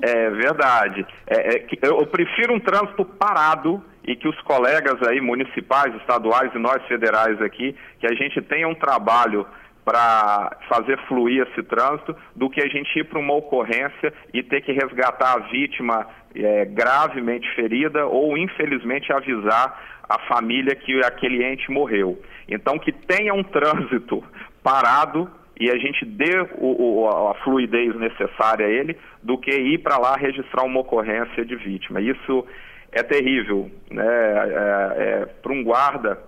É 0.00 0.30
verdade. 0.30 1.06
É, 1.26 1.56
é, 1.56 1.66
eu 1.82 2.06
prefiro 2.06 2.54
um 2.54 2.60
trânsito 2.60 3.04
parado 3.04 3.82
e 4.04 4.16
que 4.16 4.26
os 4.26 4.40
colegas 4.42 5.00
aí 5.06 5.20
municipais, 5.20 5.94
estaduais 5.96 6.52
e 6.54 6.58
nós 6.58 6.84
federais 6.86 7.40
aqui, 7.40 7.76
que 8.00 8.06
a 8.06 8.14
gente 8.14 8.42
tenha 8.42 8.66
um 8.66 8.74
trabalho 8.74 9.46
para 9.84 10.56
fazer 10.68 10.98
fluir 11.08 11.46
esse 11.46 11.62
trânsito 11.62 12.16
do 12.34 12.48
que 12.48 12.60
a 12.60 12.68
gente 12.68 12.98
ir 12.98 13.04
para 13.04 13.18
uma 13.18 13.34
ocorrência 13.34 14.12
e 14.32 14.42
ter 14.42 14.60
que 14.60 14.72
resgatar 14.72 15.34
a 15.34 15.38
vítima 15.50 16.06
é, 16.34 16.64
gravemente 16.64 17.48
ferida 17.54 18.06
ou 18.06 18.36
infelizmente 18.38 19.12
avisar 19.12 19.80
a 20.08 20.18
família 20.26 20.74
que 20.74 21.00
aquele 21.04 21.44
ente 21.44 21.70
morreu. 21.70 22.20
Então 22.48 22.78
que 22.78 22.92
tenha 22.92 23.34
um 23.34 23.42
trânsito 23.42 24.22
parado 24.62 25.30
e 25.62 25.70
a 25.70 25.78
gente 25.78 26.04
dê 26.04 26.40
o, 26.58 27.04
o, 27.04 27.28
a 27.28 27.34
fluidez 27.44 27.94
necessária 27.94 28.66
a 28.66 28.68
ele 28.68 28.98
do 29.22 29.38
que 29.38 29.52
ir 29.52 29.78
para 29.78 29.96
lá 29.96 30.16
registrar 30.16 30.64
uma 30.64 30.80
ocorrência 30.80 31.44
de 31.44 31.54
vítima. 31.54 32.00
Isso 32.00 32.44
é 32.90 33.00
terrível, 33.04 33.70
né? 33.88 34.04
É, 34.04 35.22
é, 35.22 35.26
para 35.40 35.52
um 35.52 35.62
guarda, 35.62 36.18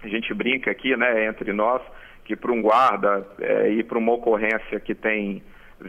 a 0.00 0.06
gente 0.06 0.32
brinca 0.32 0.70
aqui, 0.70 0.96
né, 0.96 1.26
entre 1.26 1.52
nós, 1.52 1.82
que 2.24 2.36
para 2.36 2.52
um 2.52 2.62
guarda 2.62 3.26
é, 3.40 3.68
ir 3.70 3.82
para 3.82 3.98
uma 3.98 4.12
ocorrência 4.12 4.78
que 4.78 4.94
tem 4.94 5.42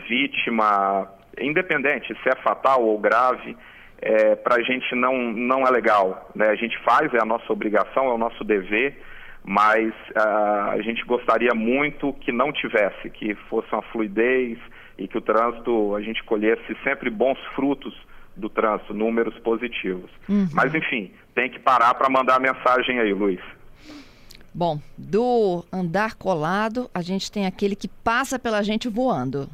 vítima, 0.10 1.08
independente 1.39 2.08
se 2.24 2.29
é 2.29 2.36
fatal 2.41 2.84
ou 2.84 2.98
grave, 2.98 3.55
é, 4.01 4.36
para 4.36 4.55
a 4.55 4.63
gente 4.63 4.96
não, 4.96 5.15
não 5.15 5.62
é 5.62 5.69
legal. 5.69 6.27
Né? 6.34 6.48
A 6.48 6.55
gente 6.55 6.75
faz, 6.79 7.13
é 7.13 7.22
a 7.22 7.25
nossa 7.25 7.53
obrigação, 7.53 8.08
é 8.08 8.13
o 8.13 8.17
nosso 8.17 8.43
dever, 8.43 8.98
mas 9.43 9.93
uh, 10.15 10.72
a 10.72 10.81
gente 10.81 11.03
gostaria 11.05 11.53
muito 11.53 12.13
que 12.13 12.31
não 12.31 12.51
tivesse, 12.51 13.10
que 13.10 13.36
fosse 13.50 13.67
uma 13.72 13.81
fluidez 13.84 14.58
e 14.98 15.08
que 15.08 15.17
o 15.17 15.22
trânsito, 15.22 15.96
a 15.96 16.01
gente 16.01 16.24
colhesse 16.24 16.75
sempre 16.84 17.10
bons 17.10 17.39
frutos 17.55 17.93
do 18.36 18.50
trânsito, 18.50 18.93
números 18.93 19.38
positivos. 19.39 20.10
Uhum. 20.27 20.48
Mas, 20.53 20.74
enfim, 20.74 21.12
tem 21.34 21.50
que 21.50 21.60
parar 21.60 21.93
para 21.93 22.10
mandar 22.10 22.36
a 22.36 22.39
mensagem 22.39 23.00
aí, 23.00 23.13
Luiz. 23.13 23.41
Bom, 24.53 24.79
do 24.98 25.63
andar 25.72 26.15
colado, 26.15 26.89
a 26.93 27.01
gente 27.01 27.31
tem 27.31 27.46
aquele 27.46 27.75
que 27.75 27.88
passa 27.88 28.39
pela 28.39 28.63
gente 28.63 28.89
voando. 28.89 29.48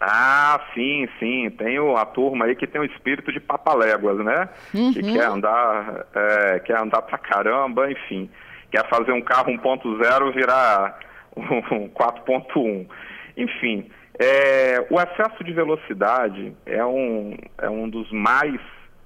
Ah, 0.00 0.60
sim, 0.74 1.08
sim. 1.18 1.50
Tem 1.50 1.76
a 1.96 2.04
turma 2.06 2.46
aí 2.46 2.56
que 2.56 2.66
tem 2.66 2.80
o 2.80 2.84
espírito 2.84 3.32
de 3.32 3.38
papaléguas, 3.38 4.18
né? 4.18 4.48
Uhum. 4.74 4.92
Que 4.92 5.00
quer 5.00 5.26
andar, 5.26 6.06
é, 6.14 6.58
quer 6.60 6.80
andar 6.80 7.02
pra 7.02 7.18
caramba, 7.18 7.90
enfim. 7.90 8.28
Quer 8.72 8.88
fazer 8.88 9.12
um 9.12 9.20
carro 9.20 9.52
1.0 9.52 10.34
virar 10.34 10.98
um 11.36 11.88
4.1. 11.90 12.88
Enfim, 13.36 13.88
é, 14.18 14.84
o 14.90 15.00
excesso 15.00 15.44
de 15.44 15.52
velocidade 15.52 16.56
é 16.66 16.84
um, 16.84 17.36
é 17.58 17.70
um 17.70 17.88
dos 17.88 18.10
mais 18.10 18.60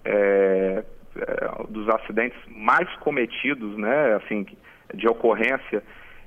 é, 0.04 0.84
é, 1.16 1.62
dos 1.68 1.88
acidentes 1.88 2.38
mais 2.48 2.88
cometidos, 2.96 3.76
né? 3.76 4.14
Assim, 4.14 4.46
de 4.94 5.08
ocorrência 5.08 5.82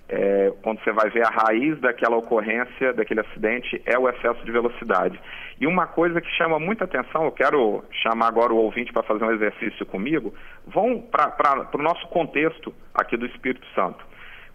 é, 0.10 0.51
quando 0.63 0.84
você 0.84 0.91
vai 0.91 1.10
ver 1.12 1.25
a 1.25 1.29
raiz 1.29 1.79
daquela 1.79 2.17
ocorrência, 2.17 2.93
daquele 2.93 3.22
acidente, 3.22 3.81
é 3.86 3.98
o 3.98 4.10
excesso 4.10 4.43
de 4.43 4.51
velocidade. 4.51 5.19
E 5.59 5.67
uma 5.67 5.87
coisa 5.87 6.21
que 6.21 6.29
chama 6.37 6.57
muita 6.57 6.85
atenção, 6.85 7.25
eu 7.25 7.31
quero 7.31 7.83
chamar 8.01 8.27
agora 8.27 8.53
o 8.53 8.57
ouvinte 8.57 8.93
para 8.93 9.03
fazer 9.03 9.25
um 9.25 9.31
exercício 9.31 9.85
comigo, 9.85 10.33
vão 10.65 11.01
para 11.01 11.67
o 11.73 11.81
nosso 11.81 12.07
contexto 12.07 12.73
aqui 12.93 13.17
do 13.17 13.25
Espírito 13.25 13.67
Santo. 13.75 14.05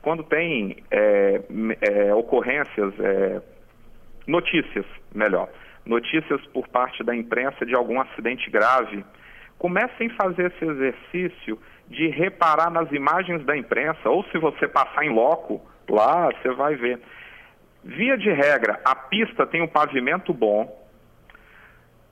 Quando 0.00 0.22
tem 0.22 0.82
é, 0.90 1.42
é, 1.82 2.14
ocorrências, 2.14 2.94
é, 3.00 3.42
notícias, 4.26 4.86
melhor, 5.14 5.48
notícias 5.84 6.40
por 6.46 6.66
parte 6.68 7.04
da 7.04 7.14
imprensa 7.14 7.66
de 7.66 7.74
algum 7.74 8.00
acidente 8.00 8.50
grave, 8.50 9.04
comecem 9.58 10.10
a 10.10 10.14
fazer 10.14 10.52
esse 10.52 10.64
exercício 10.64 11.58
de 11.88 12.08
reparar 12.08 12.70
nas 12.70 12.90
imagens 12.92 13.44
da 13.44 13.54
imprensa, 13.54 14.08
ou 14.08 14.24
se 14.24 14.38
você 14.38 14.66
passar 14.66 15.04
em 15.04 15.10
loco 15.10 15.60
lá, 15.88 16.30
você 16.32 16.50
vai 16.50 16.76
ver. 16.76 16.98
Via 17.82 18.16
de 18.16 18.30
regra, 18.30 18.80
a 18.82 18.94
pista 18.94 19.46
tem 19.46 19.60
um 19.60 19.68
pavimento 19.68 20.32
bom, 20.32 20.83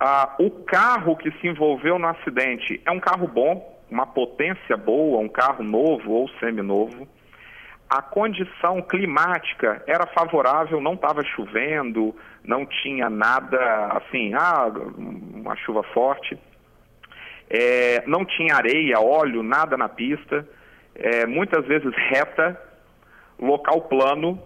ah, 0.04 0.34
o 0.38 0.50
carro 0.50 1.16
que 1.16 1.30
se 1.38 1.46
envolveu 1.46 1.98
no 1.98 2.08
acidente 2.08 2.80
é 2.84 2.90
um 2.90 2.98
carro 2.98 3.28
bom, 3.28 3.80
uma 3.90 4.06
potência 4.06 4.76
boa, 4.76 5.20
um 5.20 5.28
carro 5.28 5.62
novo 5.62 6.10
ou 6.10 6.28
seminovo. 6.40 7.06
A 7.88 8.02
condição 8.02 8.80
climática 8.82 9.82
era 9.86 10.06
favorável, 10.06 10.80
não 10.80 10.94
estava 10.94 11.22
chovendo, 11.22 12.14
não 12.42 12.64
tinha 12.64 13.08
nada 13.08 13.58
assim, 13.98 14.32
ah, 14.34 14.66
uma 14.96 15.54
chuva 15.56 15.82
forte 15.82 16.38
é, 17.52 18.02
não 18.06 18.24
tinha 18.24 18.56
areia, 18.56 18.98
óleo, 18.98 19.42
nada 19.42 19.76
na 19.76 19.86
pista, 19.86 20.48
é, 20.94 21.26
muitas 21.26 21.66
vezes 21.66 21.92
reta, 22.08 22.58
local 23.38 23.82
plano. 23.82 24.42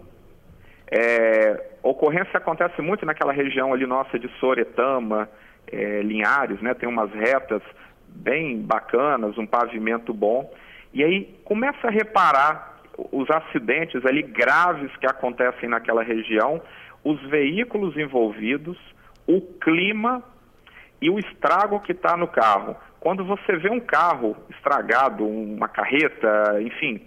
É, 0.91 1.77
ocorrência 1.81 2.37
acontece 2.37 2.81
muito 2.81 3.05
naquela 3.05 3.31
região 3.31 3.73
ali 3.73 3.85
nossa 3.85 4.19
de 4.19 4.27
Soretama, 4.39 5.29
é, 5.71 6.01
Linhares, 6.01 6.61
né? 6.61 6.73
Tem 6.73 6.87
umas 6.87 7.11
retas 7.11 7.61
bem 8.07 8.61
bacanas, 8.61 9.37
um 9.37 9.45
pavimento 9.45 10.13
bom. 10.13 10.51
E 10.93 11.03
aí 11.03 11.35
começa 11.43 11.87
a 11.87 11.91
reparar 11.91 12.77
os 13.11 13.29
acidentes 13.29 14.05
ali 14.05 14.23
graves 14.23 14.95
que 14.97 15.05
acontecem 15.05 15.69
naquela 15.69 16.03
região, 16.03 16.61
os 17.03 17.21
veículos 17.29 17.95
envolvidos, 17.95 18.77
o 19.27 19.41
clima 19.41 20.23
e 21.01 21.09
o 21.09 21.19
estrago 21.19 21.79
que 21.81 21.91
está 21.91 22.17
no 22.17 22.27
carro. 22.27 22.75
Quando 22.99 23.23
você 23.23 23.55
vê 23.57 23.69
um 23.69 23.79
carro 23.79 24.35
estragado, 24.49 25.27
uma 25.27 25.67
carreta, 25.67 26.59
enfim, 26.61 27.01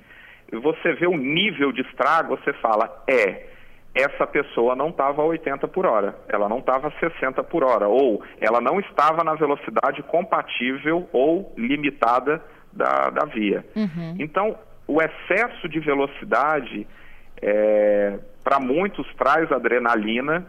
você 0.53 0.93
vê 0.95 1.07
o 1.07 1.17
nível 1.17 1.73
de 1.73 1.83
estrago, 1.83 2.37
você 2.37 2.53
fala, 2.55 3.05
é, 3.09 3.50
essa 3.95 4.27
pessoa 4.27 4.77
não 4.77 4.91
estava 4.91 5.23
a 5.23 5.25
80 5.25 5.67
por 5.69 5.85
hora, 5.85 6.17
ela 6.29 6.49
não 6.49 6.59
estava 6.59 6.89
a 6.89 6.93
60 6.93 7.43
por 7.45 7.65
hora, 7.65 7.89
ou 7.89 8.23
ela 8.41 8.61
não 8.61 8.79
estava 8.79 9.25
na 9.25 9.35
velocidade 9.35 10.03
compatível 10.05 11.09
ou 11.13 11.53
limitada 11.57 12.43
da, 12.73 13.11
da 13.11 13.25
via. 13.27 13.65
Uhum. 13.75 14.17
Então, 14.19 14.57
o 14.87 15.01
excesso 15.03 15.69
de 15.69 15.81
velocidade, 15.81 16.87
é, 17.43 18.19
para 18.45 18.61
muitos, 18.61 19.07
traz 19.15 19.51
adrenalina 19.51 20.47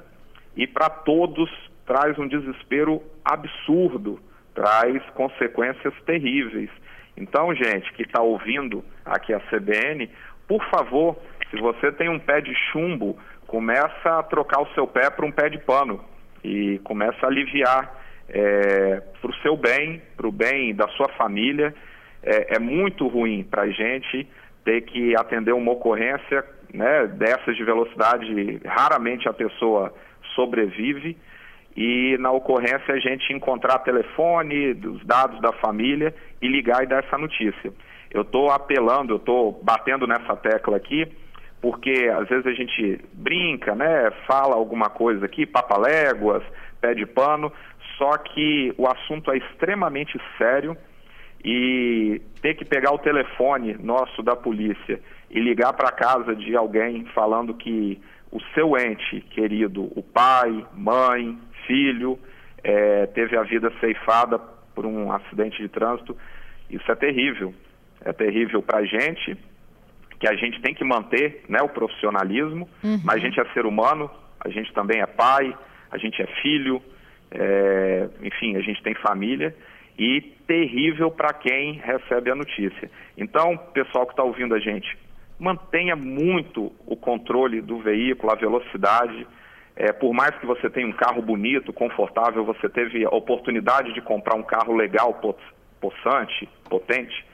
e 0.55 0.67
para 0.67 0.89
todos 0.89 1.49
traz 1.85 2.17
um 2.19 2.27
desespero 2.27 3.01
absurdo 3.25 4.19
traz 4.53 5.01
consequências 5.11 5.93
terríveis. 6.05 6.69
Então, 7.15 7.53
gente 7.53 7.91
que 7.93 8.03
está 8.03 8.21
ouvindo 8.21 8.83
aqui 9.05 9.33
a 9.33 9.39
CBN, 9.39 10.09
por 10.47 10.63
favor, 10.69 11.17
se 11.49 11.57
você 11.59 11.91
tem 11.91 12.09
um 12.09 12.19
pé 12.19 12.41
de 12.41 12.53
chumbo, 12.71 13.17
começa 13.51 14.17
a 14.17 14.23
trocar 14.23 14.61
o 14.61 14.73
seu 14.73 14.87
pé 14.87 15.09
para 15.09 15.25
um 15.25 15.31
pé 15.31 15.49
de 15.49 15.57
pano 15.59 15.99
e 16.41 16.79
começa 16.85 17.25
a 17.25 17.29
aliviar 17.29 17.93
é, 18.29 19.01
para 19.21 19.29
o 19.29 19.35
seu 19.41 19.57
bem, 19.57 20.01
para 20.15 20.25
o 20.25 20.31
bem 20.31 20.73
da 20.73 20.87
sua 20.95 21.09
família. 21.17 21.75
É, 22.23 22.55
é 22.55 22.59
muito 22.59 23.05
ruim 23.09 23.43
para 23.43 23.63
a 23.63 23.69
gente 23.69 24.25
ter 24.63 24.81
que 24.83 25.13
atender 25.17 25.51
uma 25.51 25.73
ocorrência 25.73 26.45
né, 26.73 27.07
dessas 27.07 27.57
de 27.57 27.63
velocidade. 27.65 28.61
Raramente 28.65 29.27
a 29.27 29.33
pessoa 29.33 29.93
sobrevive 30.33 31.17
e 31.75 32.15
na 32.19 32.31
ocorrência 32.31 32.93
a 32.93 32.99
gente 32.99 33.33
encontrar 33.33 33.79
telefone, 33.79 34.71
os 34.71 35.05
dados 35.05 35.41
da 35.41 35.51
família 35.53 36.15
e 36.41 36.47
ligar 36.47 36.83
e 36.83 36.87
dar 36.87 37.03
essa 37.03 37.17
notícia. 37.17 37.73
Eu 38.09 38.21
estou 38.21 38.49
apelando, 38.49 39.13
eu 39.13 39.17
estou 39.17 39.59
batendo 39.61 40.07
nessa 40.07 40.37
tecla 40.37 40.77
aqui, 40.77 41.05
porque 41.61 42.11
às 42.13 42.27
vezes 42.27 42.47
a 42.47 42.53
gente 42.53 42.99
brinca, 43.13 43.75
né, 43.75 44.11
fala 44.25 44.55
alguma 44.55 44.89
coisa 44.89 45.25
aqui, 45.25 45.45
papaléguas, 45.45 46.43
pede 46.81 47.05
pano, 47.05 47.51
só 47.97 48.17
que 48.17 48.73
o 48.77 48.87
assunto 48.87 49.31
é 49.31 49.37
extremamente 49.37 50.19
sério 50.37 50.75
e 51.45 52.21
ter 52.41 52.55
que 52.55 52.65
pegar 52.65 52.91
o 52.91 52.99
telefone 52.99 53.75
nosso 53.79 54.23
da 54.23 54.35
polícia 54.35 54.99
e 55.29 55.39
ligar 55.39 55.73
para 55.73 55.91
casa 55.91 56.35
de 56.35 56.55
alguém 56.55 57.05
falando 57.13 57.53
que 57.53 58.01
o 58.31 58.39
seu 58.53 58.77
ente 58.77 59.21
querido, 59.21 59.91
o 59.95 60.01
pai, 60.01 60.65
mãe, 60.73 61.37
filho, 61.67 62.17
é, 62.63 63.05
teve 63.07 63.37
a 63.37 63.43
vida 63.43 63.71
ceifada 63.79 64.39
por 64.73 64.85
um 64.85 65.11
acidente 65.11 65.61
de 65.61 65.67
trânsito. 65.67 66.15
Isso 66.69 66.89
é 66.91 66.95
terrível. 66.95 67.53
É 68.03 68.13
terrível 68.13 68.61
para 68.61 68.79
a 68.79 68.85
gente, 68.85 69.37
que 70.21 70.27
a 70.27 70.35
gente 70.35 70.61
tem 70.61 70.71
que 70.71 70.83
manter 70.83 71.43
né, 71.49 71.63
o 71.63 71.67
profissionalismo, 71.67 72.69
uhum. 72.83 73.01
mas 73.03 73.15
a 73.15 73.17
gente 73.17 73.39
é 73.39 73.45
ser 73.53 73.65
humano, 73.65 74.09
a 74.39 74.49
gente 74.49 74.71
também 74.71 75.01
é 75.01 75.07
pai, 75.07 75.51
a 75.91 75.97
gente 75.97 76.21
é 76.21 76.27
filho, 76.43 76.79
é, 77.31 78.07
enfim, 78.21 78.55
a 78.55 78.61
gente 78.61 78.83
tem 78.83 78.93
família 78.93 79.55
e 79.97 80.21
terrível 80.45 81.09
para 81.09 81.33
quem 81.33 81.73
recebe 81.73 82.31
a 82.31 82.35
notícia. 82.35 82.89
Então, 83.17 83.57
pessoal 83.73 84.05
que 84.05 84.13
está 84.13 84.23
ouvindo 84.23 84.53
a 84.53 84.59
gente, 84.59 84.95
mantenha 85.39 85.95
muito 85.95 86.71
o 86.85 86.95
controle 86.95 87.59
do 87.59 87.79
veículo, 87.79 88.31
a 88.31 88.35
velocidade, 88.35 89.25
é, 89.75 89.91
por 89.91 90.13
mais 90.13 90.35
que 90.37 90.45
você 90.45 90.69
tenha 90.69 90.85
um 90.85 90.93
carro 90.93 91.23
bonito, 91.23 91.73
confortável, 91.73 92.45
você 92.45 92.69
teve 92.69 93.03
a 93.03 93.09
oportunidade 93.09 93.91
de 93.91 94.01
comprar 94.01 94.35
um 94.35 94.43
carro 94.43 94.75
legal, 94.75 95.19
possante, 95.79 96.47
potente, 96.69 97.25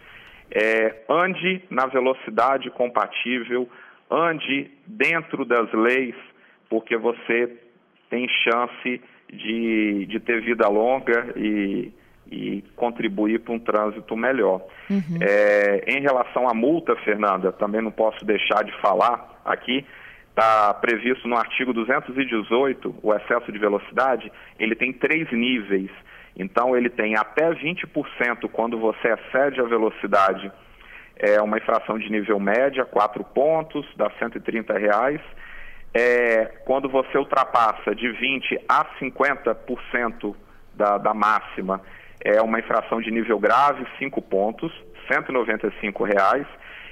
é, 0.52 1.04
ande 1.10 1.62
na 1.70 1.86
velocidade 1.86 2.70
compatível, 2.72 3.70
ande 4.10 4.72
dentro 4.86 5.46
das 5.46 5.72
leis, 5.74 6.16
porque 6.70 6.98
você 6.98 7.58
tem 8.10 8.28
chance 8.30 9.02
de, 9.32 10.06
de 10.06 10.20
ter 10.20 10.42
vida 10.42 10.68
longa 10.68 11.34
e, 11.36 11.92
e 12.32 12.64
contribuir 12.76 13.40
para 13.40 13.54
um 13.54 13.60
trânsito 13.60 14.16
melhor. 14.16 14.62
Uhum. 14.90 15.20
É, 15.22 15.84
em 15.88 16.02
relação 16.02 16.48
à 16.48 16.54
multa, 16.54 16.96
Fernanda, 16.98 17.52
também 17.52 17.82
não 17.82 17.92
posso 17.92 18.24
deixar 18.26 18.64
de 18.64 18.72
falar 18.82 19.42
aqui 19.44 19.86
está 20.38 20.72
previsto 20.76 21.28
no 21.28 21.36
artigo 21.36 21.74
218, 21.74 22.96
o 23.02 23.14
excesso 23.14 23.52
de 23.52 23.58
velocidade, 23.58 24.32
ele 24.60 24.76
tem 24.76 24.94
três 24.94 25.30
níveis. 25.32 25.90
Então, 26.38 26.76
ele 26.76 26.90
tem 26.90 27.16
até 27.16 27.50
20% 27.50 28.50
quando 28.52 28.80
você 28.80 29.14
excede 29.14 29.60
a 29.60 29.64
velocidade, 29.64 30.52
é 31.16 31.42
uma 31.42 31.58
infração 31.58 31.98
de 31.98 32.10
nível 32.12 32.40
média, 32.40 32.86
4 32.86 33.24
pontos, 33.24 33.86
dá 33.96 34.12
130 34.20 34.78
reais. 34.78 35.20
É, 35.94 36.46
quando 36.66 36.88
você 36.88 37.18
ultrapassa 37.18 37.96
de 37.96 38.08
20% 38.08 38.62
a 38.70 38.86
50% 39.00 40.36
da, 40.76 41.00
da 41.00 41.14
máxima, 41.14 41.82
é 42.24 42.40
uma 42.42 42.60
infração 42.60 43.02
de 43.02 43.10
nível 43.10 43.40
grave, 43.40 43.88
5 43.98 44.22
pontos, 44.22 44.72
195 45.08 46.04
reais 46.04 46.46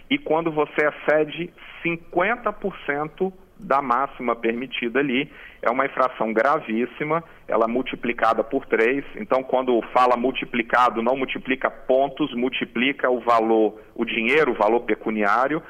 e 0.10 0.18
quando 0.18 0.52
você 0.52 0.88
excede 0.88 1.52
50% 1.84 3.34
da 3.60 3.82
máxima 3.82 4.36
permitida 4.36 5.00
ali, 5.00 5.32
é 5.62 5.70
uma 5.70 5.86
infração 5.86 6.34
gravíssima, 6.34 7.24
ela 7.48 7.66
é 7.66 7.68
multiplicada 7.68 8.44
por 8.44 8.66
3. 8.66 9.04
Então, 9.16 9.44
quando 9.44 9.82
fala 9.94 10.18
multiplicado, 10.18 11.02
não 11.02 11.18
multiplica 11.18 11.70
pontos, 11.70 12.34
multiplica 12.34 13.10
o 13.10 13.20
valor, 13.20 13.80
o 13.96 14.06
dinheiro, 14.06 14.52
o 14.52 14.56
valor 14.56 14.82
pecuniário, 14.82 15.62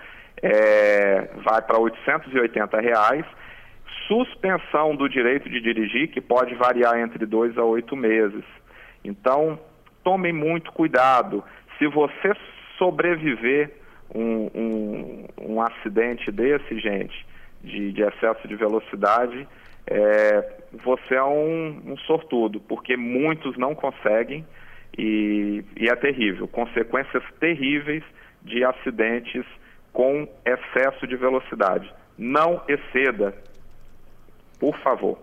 é, 0.42 1.30
vai 1.44 1.62
para 1.62 1.80
880 1.80 2.80
reais. 2.82 3.26
Suspensão 4.08 4.96
do 4.96 5.08
direito 5.08 5.50
de 5.50 5.62
dirigir, 5.62 6.10
que 6.10 6.22
pode 6.22 6.54
variar 6.56 7.00
entre 7.00 7.26
dois 7.26 7.58
a 7.58 7.64
oito 7.64 7.96
meses. 7.96 8.44
Então, 9.04 9.60
tomem 10.04 10.34
muito 10.34 10.72
cuidado. 10.72 11.44
Se 11.78 11.88
você 11.88 12.34
sobreviver 12.78 13.72
um, 14.14 14.50
um, 14.54 15.28
um 15.42 15.62
acidente 15.62 16.32
desse, 16.32 16.80
gente, 16.80 17.26
de, 17.66 17.92
de, 17.92 18.02
excesso 18.02 18.48
de 18.48 18.56
velocidade, 18.56 19.48
é, 19.88 20.54
você 20.84 21.16
é 21.16 21.24
um, 21.24 21.82
um, 21.86 21.98
sortudo, 21.98 22.60
porque 22.60 22.96
muitos 22.96 23.58
não 23.58 23.76
conseguem 23.76 24.46
e, 24.98 25.64
e, 25.76 25.90
é 25.90 25.96
terrível. 25.96 26.48
Consequências 26.48 27.24
terríveis 27.40 28.04
de 28.44 28.64
acidentes 28.64 29.46
com 29.92 30.28
excesso 30.46 31.08
de 31.08 31.16
velocidade. 31.16 31.92
Não 32.18 32.62
exceda, 32.68 33.36
por 34.60 34.78
favor. 34.80 35.18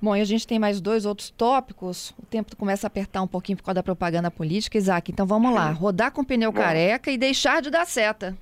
Bom, 0.00 0.16
e 0.16 0.20
a 0.20 0.24
gente 0.24 0.48
tem 0.48 0.58
mais 0.58 0.80
dois 0.80 1.06
outros 1.06 1.30
tópicos. 1.30 2.12
O 2.18 2.26
tempo 2.26 2.56
começa 2.56 2.86
a 2.86 2.88
apertar 2.88 3.22
um 3.22 3.26
pouquinho 3.28 3.56
por 3.56 3.64
causa 3.64 3.76
da 3.76 3.82
propaganda 3.84 4.32
política, 4.32 4.76
Isaac. 4.76 5.12
Então 5.12 5.24
vamos 5.24 5.54
lá. 5.54 5.70
Rodar 5.70 6.10
com 6.10 6.24
pneu 6.24 6.52
careca 6.52 7.08
e 7.08 7.16
deixar 7.16 7.62
de 7.62 7.70
dar 7.70 7.86
seta. 7.86 8.36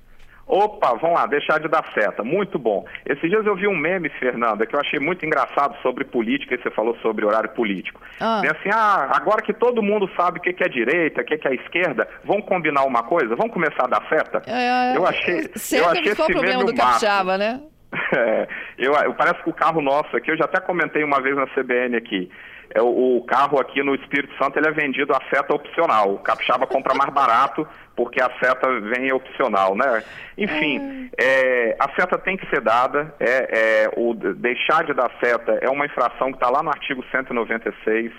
Opa, 0.51 0.95
vamos 0.95 1.17
lá, 1.17 1.25
deixar 1.27 1.61
de 1.61 1.69
dar 1.69 1.85
seta. 1.93 2.25
Muito 2.25 2.59
bom. 2.59 2.85
Esses 3.05 3.29
dias 3.29 3.45
eu 3.45 3.55
vi 3.55 3.67
um 3.67 3.77
meme, 3.77 4.09
Fernanda, 4.09 4.65
que 4.65 4.75
eu 4.75 4.81
achei 4.81 4.99
muito 4.99 5.25
engraçado 5.25 5.77
sobre 5.81 6.03
política, 6.03 6.53
e 6.53 6.61
você 6.61 6.69
falou 6.69 6.93
sobre 6.97 7.25
horário 7.25 7.49
político. 7.51 8.01
Ah. 8.19 8.41
assim, 8.41 8.69
ah, 8.69 9.11
agora 9.15 9.41
que 9.41 9.53
todo 9.53 9.81
mundo 9.81 10.09
sabe 10.17 10.39
o 10.39 10.41
que 10.41 10.61
é 10.61 10.67
direita, 10.67 11.21
o 11.21 11.23
que 11.23 11.47
é 11.47 11.55
esquerda, 11.55 12.05
vamos 12.25 12.45
combinar 12.45 12.83
uma 12.83 13.01
coisa? 13.01 13.33
Vamos 13.33 13.53
começar 13.53 13.85
a 13.85 13.87
dar 13.87 14.05
seta? 14.09 14.41
É, 14.45 14.97
eu 14.97 15.07
achei, 15.07 15.49
eu 15.71 15.89
achei 15.89 16.11
esse 16.11 16.41
meme 16.41 16.65
do 16.65 16.75
capixaba, 16.75 17.37
né? 17.37 17.61
É, 18.13 18.47
eu, 18.77 18.93
eu, 18.93 19.13
parece 19.13 19.41
que 19.43 19.49
o 19.49 19.53
carro 19.53 19.81
nosso 19.81 20.15
aqui, 20.15 20.31
eu 20.31 20.37
já 20.37 20.45
até 20.45 20.59
comentei 20.61 21.03
uma 21.03 21.21
vez 21.21 21.35
na 21.35 21.45
CBN 21.47 21.95
aqui, 21.95 22.29
é, 22.73 22.81
o, 22.81 23.23
carro 23.27 23.59
aqui 23.59 23.83
no 23.83 23.95
Espírito 23.95 24.35
Santo 24.37 24.57
ele 24.57 24.67
é 24.67 24.71
vendido 24.71 25.13
a 25.13 25.21
seta 25.33 25.53
opcional. 25.53 26.13
O 26.13 26.19
capixaba 26.19 26.65
compra 26.65 26.93
mais 26.93 27.11
barato 27.13 27.67
porque 27.95 28.21
a 28.21 28.29
seta 28.39 28.67
vem 28.79 29.11
opcional, 29.11 29.75
né? 29.75 30.03
Enfim, 30.37 31.09
é, 31.17 31.75
a 31.79 31.89
seta 31.95 32.17
tem 32.17 32.37
que 32.37 32.49
ser 32.49 32.61
dada. 32.61 33.13
É, 33.19 33.85
é 33.85 33.91
o 33.95 34.13
deixar 34.13 34.83
de 34.83 34.93
dar 34.93 35.11
seta 35.23 35.59
é 35.61 35.69
uma 35.69 35.85
infração 35.85 36.31
que 36.31 36.37
está 36.37 36.49
lá 36.49 36.63
no 36.63 36.69
artigo 36.69 37.03
196. 37.11 38.11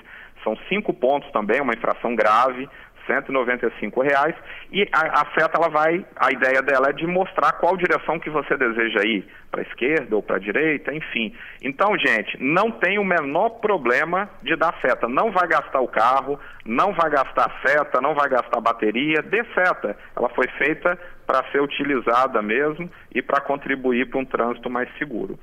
São 0.45 0.57
cinco 0.69 0.93
pontos 0.93 1.31
também, 1.33 1.61
uma 1.61 1.75
infração 1.75 2.15
grave. 2.15 2.69
195 3.07 4.01
reais 4.03 4.35
e 4.71 4.89
a, 4.93 5.23
a 5.23 5.27
seta 5.39 5.59
ela 5.59 5.69
vai, 5.69 6.05
a 6.17 6.31
ideia 6.31 6.63
dela 6.63 6.91
é 6.91 6.93
de 6.93 7.07
mostrar 7.07 7.53
qual 7.53 7.77
direção 7.77 8.19
que 8.19 8.31
você 8.31 8.57
deseja 8.57 9.07
ir, 9.07 9.27
para 9.51 9.61
a 9.61 9.65
esquerda 9.65 10.17
ou 10.17 10.23
para 10.23 10.37
a 10.37 10.39
direita, 10.39 10.95
enfim. 10.95 11.35
Então, 11.63 11.97
gente, 11.99 12.43
não 12.43 12.71
tem 12.71 12.99
o 12.99 13.05
menor 13.05 13.51
problema 13.61 14.29
de 14.43 14.57
dar 14.57 14.75
seta, 14.81 15.07
não 15.07 15.31
vai 15.31 15.47
gastar 15.47 15.81
o 15.81 15.89
carro, 15.89 16.41
não 16.65 16.95
vai 16.95 17.11
gastar 17.11 17.55
seta, 17.65 18.01
não 18.01 18.15
vai 18.15 18.31
gastar 18.31 18.61
bateria, 18.61 19.21
dê 19.21 19.45
seta. 19.55 19.97
Ela 20.17 20.31
foi 20.31 20.49
feita 20.57 20.99
para 21.27 21.45
ser 21.53 21.61
utilizada 21.61 22.41
mesmo 22.41 22.91
e 23.15 23.21
para 23.21 23.43
contribuir 23.43 24.09
para 24.09 24.21
um 24.21 24.25
trânsito 24.25 24.71
mais 24.71 24.89
seguro. 24.97 25.39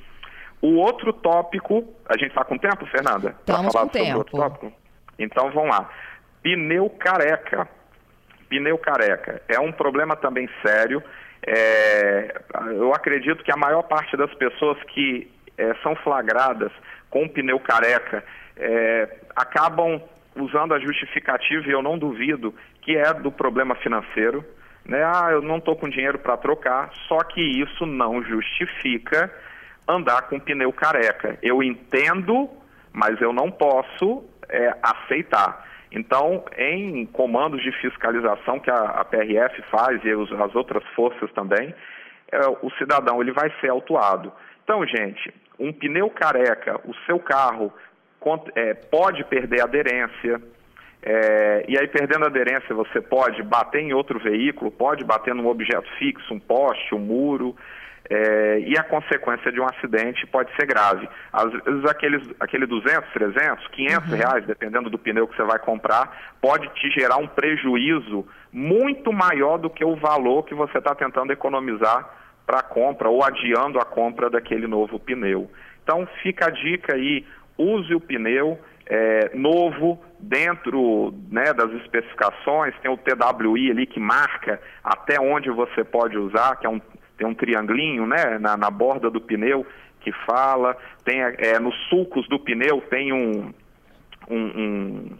O 0.61 0.75
outro 0.75 1.13
tópico, 1.13 1.85
a 2.07 2.17
gente 2.17 2.29
está 2.29 2.43
com 2.43 2.57
tempo, 2.57 2.85
Fernanda? 2.87 3.35
Estamos 3.39 3.73
com 3.73 3.87
tempo. 3.87 4.73
Então 5.17 5.51
vamos 5.51 5.69
lá. 5.69 5.89
Pneu 6.41 6.89
careca. 6.89 7.67
Pneu 8.49 8.77
careca 8.77 9.41
é 9.47 9.59
um 9.59 9.71
problema 9.71 10.15
também 10.15 10.49
sério. 10.65 11.03
É, 11.45 12.41
eu 12.71 12.93
acredito 12.93 13.43
que 13.43 13.51
a 13.51 13.57
maior 13.57 13.83
parte 13.83 14.17
das 14.17 14.33
pessoas 14.33 14.77
que 14.83 15.31
é, 15.57 15.73
são 15.83 15.95
flagradas 15.97 16.71
com 17.09 17.27
pneu 17.27 17.59
careca 17.59 18.23
é, 18.57 19.17
acabam 19.35 20.01
usando 20.35 20.73
a 20.73 20.79
justificativa, 20.79 21.67
e 21.67 21.71
eu 21.71 21.81
não 21.81 21.97
duvido, 21.97 22.53
que 22.81 22.95
é 22.95 23.13
do 23.13 23.31
problema 23.31 23.75
financeiro. 23.75 24.43
Né? 24.85 25.03
Ah, 25.03 25.29
eu 25.31 25.41
não 25.41 25.57
estou 25.57 25.75
com 25.75 25.89
dinheiro 25.89 26.19
para 26.19 26.37
trocar, 26.37 26.91
só 27.07 27.19
que 27.23 27.41
isso 27.41 27.85
não 27.85 28.23
justifica 28.23 29.31
andar 29.87 30.23
com 30.23 30.39
pneu 30.39 30.71
careca. 30.71 31.37
Eu 31.41 31.61
entendo, 31.63 32.49
mas 32.93 33.19
eu 33.21 33.33
não 33.33 33.51
posso 33.51 34.23
é, 34.47 34.75
aceitar. 34.81 35.67
Então, 35.91 36.45
em 36.57 37.05
comandos 37.07 37.61
de 37.63 37.71
fiscalização 37.81 38.59
que 38.59 38.69
a, 38.69 38.75
a 38.75 39.05
PRF 39.05 39.61
faz 39.71 40.03
e 40.03 40.13
os, 40.13 40.31
as 40.33 40.55
outras 40.55 40.83
forças 40.95 41.31
também, 41.31 41.73
é, 42.31 42.39
o 42.61 42.69
cidadão 42.77 43.21
ele 43.21 43.31
vai 43.31 43.51
ser 43.59 43.69
autuado. 43.69 44.31
Então, 44.63 44.85
gente, 44.85 45.33
um 45.59 45.73
pneu 45.73 46.09
careca, 46.09 46.79
o 46.85 46.93
seu 47.05 47.19
carro 47.19 47.73
é, 48.55 48.73
pode 48.73 49.23
perder 49.25 49.61
aderência, 49.61 50.39
é, 51.01 51.65
e 51.67 51.77
aí, 51.77 51.87
perdendo 51.87 52.25
a 52.25 52.27
aderência, 52.27 52.75
você 52.75 52.99
pode 52.99 53.41
bater 53.43 53.81
em 53.81 53.93
outro 53.93 54.19
veículo, 54.19 54.69
pode 54.69 55.03
bater 55.03 55.33
num 55.33 55.47
objeto 55.47 55.87
fixo, 55.97 56.33
um 56.33 56.39
poste, 56.39 56.93
um 56.93 56.99
muro, 56.99 57.55
é, 58.09 58.59
e 58.61 58.77
a 58.77 58.83
consequência 58.83 59.51
de 59.51 59.61
um 59.61 59.65
acidente 59.65 60.25
pode 60.27 60.53
ser 60.55 60.65
grave. 60.65 61.07
Às 61.31 61.51
vezes 61.51 61.85
aqueles, 61.85 62.27
aquele 62.39 62.65
200, 62.65 63.11
300, 63.13 63.67
500 63.67 64.09
uhum. 64.09 64.17
reais, 64.17 64.45
dependendo 64.45 64.89
do 64.89 64.97
pneu 64.97 65.27
que 65.27 65.37
você 65.37 65.43
vai 65.43 65.59
comprar, 65.59 66.33
pode 66.41 66.67
te 66.73 66.89
gerar 66.89 67.17
um 67.17 67.27
prejuízo 67.27 68.27
muito 68.51 69.13
maior 69.13 69.57
do 69.57 69.69
que 69.69 69.85
o 69.85 69.95
valor 69.95 70.43
que 70.43 70.55
você 70.55 70.79
está 70.79 70.95
tentando 70.95 71.31
economizar 71.31 72.09
para 72.45 72.59
a 72.59 72.63
compra 72.63 73.09
ou 73.09 73.23
adiando 73.23 73.79
a 73.79 73.85
compra 73.85 74.29
daquele 74.29 74.65
novo 74.65 74.99
pneu. 74.99 75.49
Então 75.83 76.07
fica 76.23 76.47
a 76.47 76.49
dica 76.49 76.95
aí, 76.95 77.23
use 77.57 77.93
o 77.93 78.01
pneu 78.01 78.59
é, 78.87 79.29
novo 79.35 80.03
dentro 80.19 81.13
né, 81.31 81.53
das 81.53 81.71
especificações, 81.81 82.73
tem 82.81 82.91
o 82.91 82.97
TWI 82.97 83.71
ali 83.71 83.85
que 83.85 83.99
marca 83.99 84.61
até 84.83 85.19
onde 85.19 85.49
você 85.49 85.83
pode 85.83 86.17
usar, 86.17 86.57
que 86.57 86.67
é 86.67 86.69
um 86.69 86.81
tem 87.19 87.27
um 87.27 87.35
triangulinho 87.35 88.07
né, 88.07 88.39
na, 88.39 88.55
na 88.55 88.71
borda 88.71 89.09
do 89.09 89.19
pneu 89.19 89.67
que 89.99 90.11
fala, 90.25 90.77
tem 91.03 91.19
é, 91.19 91.59
nos 91.59 91.75
sulcos 91.89 92.25
do 92.29 92.39
pneu 92.39 92.81
tem 92.89 93.11
um, 93.11 93.53
um, 94.29 94.37
um, 94.37 95.17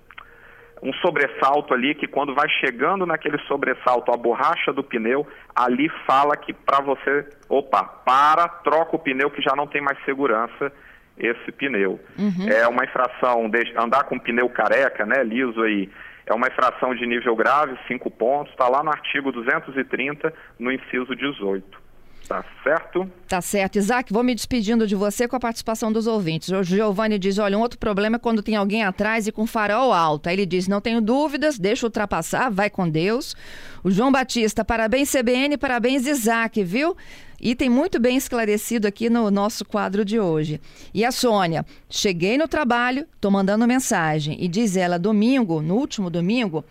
um 0.81 0.93
sobressalto 0.93 1.73
ali 1.73 1.93
que 1.93 2.07
quando 2.07 2.33
vai 2.33 2.47
chegando 2.47 3.05
naquele 3.05 3.37
sobressalto 3.39 4.13
a 4.13 4.17
borracha 4.17 4.71
do 4.71 4.81
pneu, 4.81 5.27
ali 5.53 5.89
fala 6.07 6.37
que 6.37 6.53
para 6.53 6.81
você, 6.81 7.27
opa, 7.49 7.83
para, 7.83 8.47
troca 8.47 8.95
o 8.95 8.99
pneu 8.99 9.29
que 9.29 9.41
já 9.41 9.53
não 9.53 9.67
tem 9.67 9.81
mais 9.81 10.01
segurança 10.05 10.71
esse 11.19 11.51
pneu. 11.51 11.99
Uhum. 12.17 12.49
É 12.49 12.67
uma 12.67 12.83
infração, 12.83 13.49
de 13.49 13.73
andar 13.77 14.03
com 14.05 14.17
pneu 14.17 14.49
careca, 14.49 15.05
né, 15.05 15.23
liso 15.23 15.61
aí, 15.61 15.89
é 16.29 16.33
uma 16.33 16.47
infração 16.47 16.93
de 16.93 17.05
nível 17.07 17.35
grave, 17.35 17.75
cinco 17.87 18.11
pontos, 18.11 18.51
está 18.51 18.67
lá 18.69 18.83
no 18.83 18.91
artigo 18.91 19.31
230, 19.31 20.31
no 20.59 20.71
inciso 20.71 21.15
18. 21.15 21.89
Tá 22.27 22.45
certo? 22.63 23.11
Tá 23.27 23.41
certo. 23.41 23.79
Isaac, 23.79 24.13
vou 24.13 24.23
me 24.23 24.35
despedindo 24.35 24.85
de 24.85 24.93
você 24.93 25.27
com 25.27 25.35
a 25.35 25.39
participação 25.39 25.91
dos 25.91 26.05
ouvintes. 26.05 26.49
O 26.49 26.61
Giovanni 26.61 27.17
diz: 27.17 27.39
olha, 27.39 27.57
um 27.57 27.61
outro 27.61 27.79
problema 27.79 28.17
é 28.17 28.19
quando 28.19 28.43
tem 28.43 28.55
alguém 28.55 28.83
atrás 28.83 29.25
e 29.25 29.31
com 29.31 29.47
farol 29.47 29.91
alto. 29.91 30.29
Aí 30.29 30.35
ele 30.35 30.45
diz: 30.45 30.67
não 30.67 30.79
tenho 30.79 31.01
dúvidas, 31.01 31.57
deixa 31.57 31.87
ultrapassar, 31.87 32.51
vai 32.51 32.69
com 32.69 32.87
Deus. 32.87 33.35
O 33.83 33.89
João 33.89 34.11
Batista, 34.11 34.63
parabéns 34.63 35.11
CBN, 35.11 35.57
parabéns 35.57 36.05
Isaac, 36.05 36.63
viu? 36.63 36.95
E 37.41 37.55
tem 37.55 37.69
muito 37.69 37.99
bem 37.99 38.17
esclarecido 38.17 38.87
aqui 38.87 39.09
no 39.09 39.29
nosso 39.31 39.63
quadro 39.63 40.03
de 40.03 40.19
hoje. 40.19 40.59
E 40.93 41.05
a 41.05 41.11
Sônia, 41.11 41.65
cheguei 41.89 42.37
no 42.37 42.47
trabalho, 42.47 43.05
tô 43.21 43.31
mandando 43.31 43.67
mensagem. 43.67 44.37
E 44.39 44.47
diz 44.47 44.75
ela, 44.75 44.99
domingo, 44.99 45.61
no 45.61 45.75
último 45.75 46.09
domingo, 46.09 46.65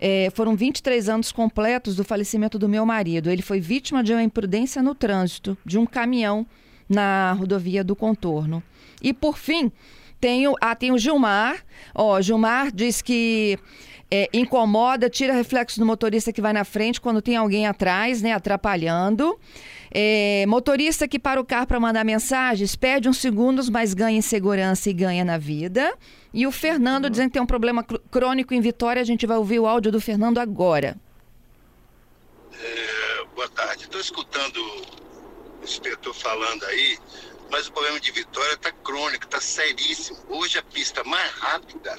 é, 0.00 0.30
foram 0.34 0.56
23 0.56 1.08
anos 1.08 1.30
completos 1.30 1.94
do 1.94 2.02
falecimento 2.02 2.58
do 2.58 2.68
meu 2.68 2.84
marido. 2.84 3.30
Ele 3.30 3.42
foi 3.42 3.60
vítima 3.60 4.02
de 4.02 4.12
uma 4.12 4.22
imprudência 4.22 4.82
no 4.82 4.94
trânsito 4.94 5.56
de 5.64 5.78
um 5.78 5.86
caminhão 5.86 6.44
na 6.88 7.32
rodovia 7.32 7.84
do 7.84 7.94
contorno. 7.94 8.62
E 9.00 9.12
por 9.12 9.38
fim, 9.38 9.70
tenho, 10.20 10.54
ah, 10.60 10.74
tem 10.74 10.92
o 10.92 10.98
Gilmar. 10.98 11.64
Ó, 11.94 12.20
Gilmar 12.20 12.72
diz 12.72 13.00
que 13.00 13.58
é, 14.14 14.28
incomoda, 14.30 15.08
tira 15.08 15.32
reflexo 15.32 15.80
do 15.80 15.86
motorista 15.86 16.34
que 16.34 16.42
vai 16.42 16.52
na 16.52 16.64
frente 16.64 17.00
quando 17.00 17.22
tem 17.22 17.34
alguém 17.34 17.66
atrás, 17.66 18.20
né, 18.20 18.34
atrapalhando. 18.34 19.40
É, 19.90 20.44
motorista 20.46 21.08
que 21.08 21.18
para 21.18 21.40
o 21.40 21.44
carro 21.46 21.66
para 21.66 21.80
mandar 21.80 22.04
mensagens, 22.04 22.76
perde 22.76 23.08
uns 23.08 23.16
segundos, 23.16 23.70
mas 23.70 23.94
ganha 23.94 24.18
em 24.18 24.20
segurança 24.20 24.90
e 24.90 24.92
ganha 24.92 25.24
na 25.24 25.38
vida. 25.38 25.96
E 26.30 26.46
o 26.46 26.52
Fernando 26.52 27.08
dizendo 27.08 27.28
que 27.28 27.32
tem 27.32 27.42
um 27.42 27.46
problema 27.46 27.82
crônico 27.82 28.52
em 28.52 28.60
Vitória. 28.60 29.00
A 29.00 29.04
gente 29.04 29.26
vai 29.26 29.38
ouvir 29.38 29.60
o 29.60 29.66
áudio 29.66 29.90
do 29.90 30.00
Fernando 30.00 30.36
agora. 30.36 30.94
É, 32.52 33.24
boa 33.34 33.48
tarde. 33.48 33.84
Estou 33.84 34.00
escutando 34.00 34.58
o 34.58 35.64
inspetor 35.64 36.12
falando 36.12 36.64
aí, 36.66 36.98
mas 37.50 37.66
o 37.66 37.72
problema 37.72 37.98
de 37.98 38.12
Vitória 38.12 38.52
está 38.52 38.70
crônico, 38.72 39.24
está 39.24 39.40
seríssimo. 39.40 40.18
Hoje 40.28 40.58
a 40.58 40.62
pista 40.62 41.02
mais 41.02 41.30
rápida 41.32 41.98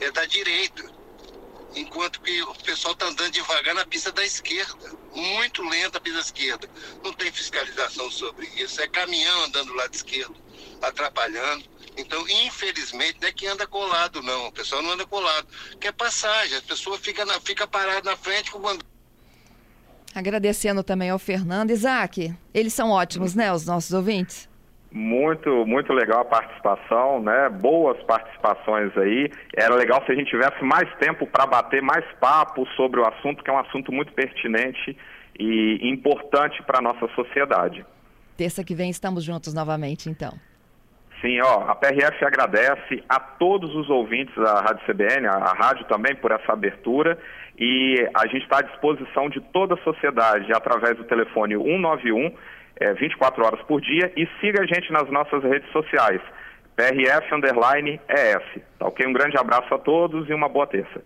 é 0.00 0.10
da 0.10 0.24
direita, 0.24 1.01
enquanto 1.74 2.20
que 2.20 2.42
o 2.42 2.54
pessoal 2.54 2.94
está 2.94 3.06
andando 3.06 3.30
devagar 3.30 3.74
na 3.74 3.84
pista 3.84 4.12
da 4.12 4.24
esquerda. 4.24 4.92
Muito 5.14 5.62
lenta 5.62 5.98
a 5.98 6.00
pista 6.00 6.18
da 6.18 6.24
esquerda. 6.24 6.70
Não 7.02 7.12
tem 7.12 7.30
fiscalização 7.32 8.10
sobre 8.10 8.46
isso. 8.56 8.80
É 8.80 8.88
caminhão 8.88 9.44
andando 9.44 9.68
do 9.68 9.74
lado 9.74 9.94
esquerdo, 9.94 10.34
atrapalhando. 10.80 11.64
Então, 11.96 12.26
infelizmente, 12.28 13.18
não 13.20 13.28
é 13.28 13.32
que 13.32 13.46
anda 13.46 13.66
colado, 13.66 14.22
não. 14.22 14.48
O 14.48 14.52
pessoal 14.52 14.82
não 14.82 14.92
anda 14.92 15.06
colado. 15.06 15.46
Que 15.80 15.88
é 15.88 15.92
passagem, 15.92 16.56
a 16.56 16.62
pessoa 16.62 16.98
fica, 16.98 17.24
na, 17.24 17.40
fica 17.40 17.66
parada 17.66 18.10
na 18.10 18.16
frente 18.16 18.50
com 18.50 18.58
o 18.58 18.78
Agradecendo 20.14 20.82
também 20.82 21.10
ao 21.10 21.18
Fernando. 21.18 21.70
Isaac, 21.70 22.34
eles 22.52 22.74
são 22.74 22.90
ótimos, 22.90 23.34
né, 23.34 23.52
os 23.52 23.64
nossos 23.64 23.92
ouvintes? 23.92 24.51
Muito, 24.92 25.66
muito 25.66 25.90
legal 25.92 26.20
a 26.20 26.24
participação, 26.24 27.22
né? 27.22 27.48
Boas 27.48 28.00
participações 28.02 28.94
aí. 28.98 29.30
Era 29.56 29.74
legal 29.74 30.04
se 30.04 30.12
a 30.12 30.14
gente 30.14 30.28
tivesse 30.28 30.62
mais 30.62 30.88
tempo 30.96 31.26
para 31.26 31.46
bater 31.46 31.80
mais 31.80 32.04
papo 32.20 32.66
sobre 32.76 33.00
o 33.00 33.08
assunto, 33.08 33.42
que 33.42 33.48
é 33.48 33.52
um 33.52 33.58
assunto 33.58 33.90
muito 33.90 34.12
pertinente 34.12 34.96
e 35.38 35.88
importante 35.88 36.62
para 36.64 36.78
a 36.78 36.82
nossa 36.82 37.08
sociedade. 37.14 37.86
Terça 38.36 38.62
que 38.62 38.74
vem 38.74 38.90
estamos 38.90 39.24
juntos 39.24 39.54
novamente, 39.54 40.10
então. 40.10 40.34
Sim, 41.22 41.40
ó, 41.40 41.70
a 41.70 41.74
PRF 41.74 42.24
agradece 42.24 43.02
a 43.08 43.18
todos 43.18 43.74
os 43.74 43.88
ouvintes 43.88 44.34
da 44.34 44.60
Rádio 44.60 44.84
CBN, 44.86 45.26
a, 45.26 45.36
a 45.36 45.52
rádio 45.54 45.86
também, 45.86 46.14
por 46.16 46.32
essa 46.32 46.52
abertura 46.52 47.18
e 47.58 48.08
a 48.14 48.26
gente 48.26 48.42
está 48.42 48.58
à 48.58 48.62
disposição 48.62 49.28
de 49.28 49.40
toda 49.40 49.74
a 49.74 49.82
sociedade 49.84 50.52
através 50.52 50.96
do 50.96 51.04
telefone 51.04 51.54
191 51.54 52.32
é, 52.82 52.92
24 52.94 53.44
horas 53.44 53.62
por 53.62 53.80
dia 53.80 54.12
e 54.16 54.26
siga 54.40 54.62
a 54.62 54.66
gente 54.66 54.92
nas 54.92 55.08
nossas 55.08 55.42
redes 55.44 55.70
sociais, 55.70 56.20
PRF 56.76 57.34
Underline 57.34 58.00
ES. 58.08 58.62
Tá 58.78 58.86
ok? 58.86 59.06
Um 59.06 59.12
grande 59.12 59.38
abraço 59.38 59.72
a 59.72 59.78
todos 59.78 60.28
e 60.28 60.34
uma 60.34 60.48
boa 60.48 60.66
terça. 60.66 61.00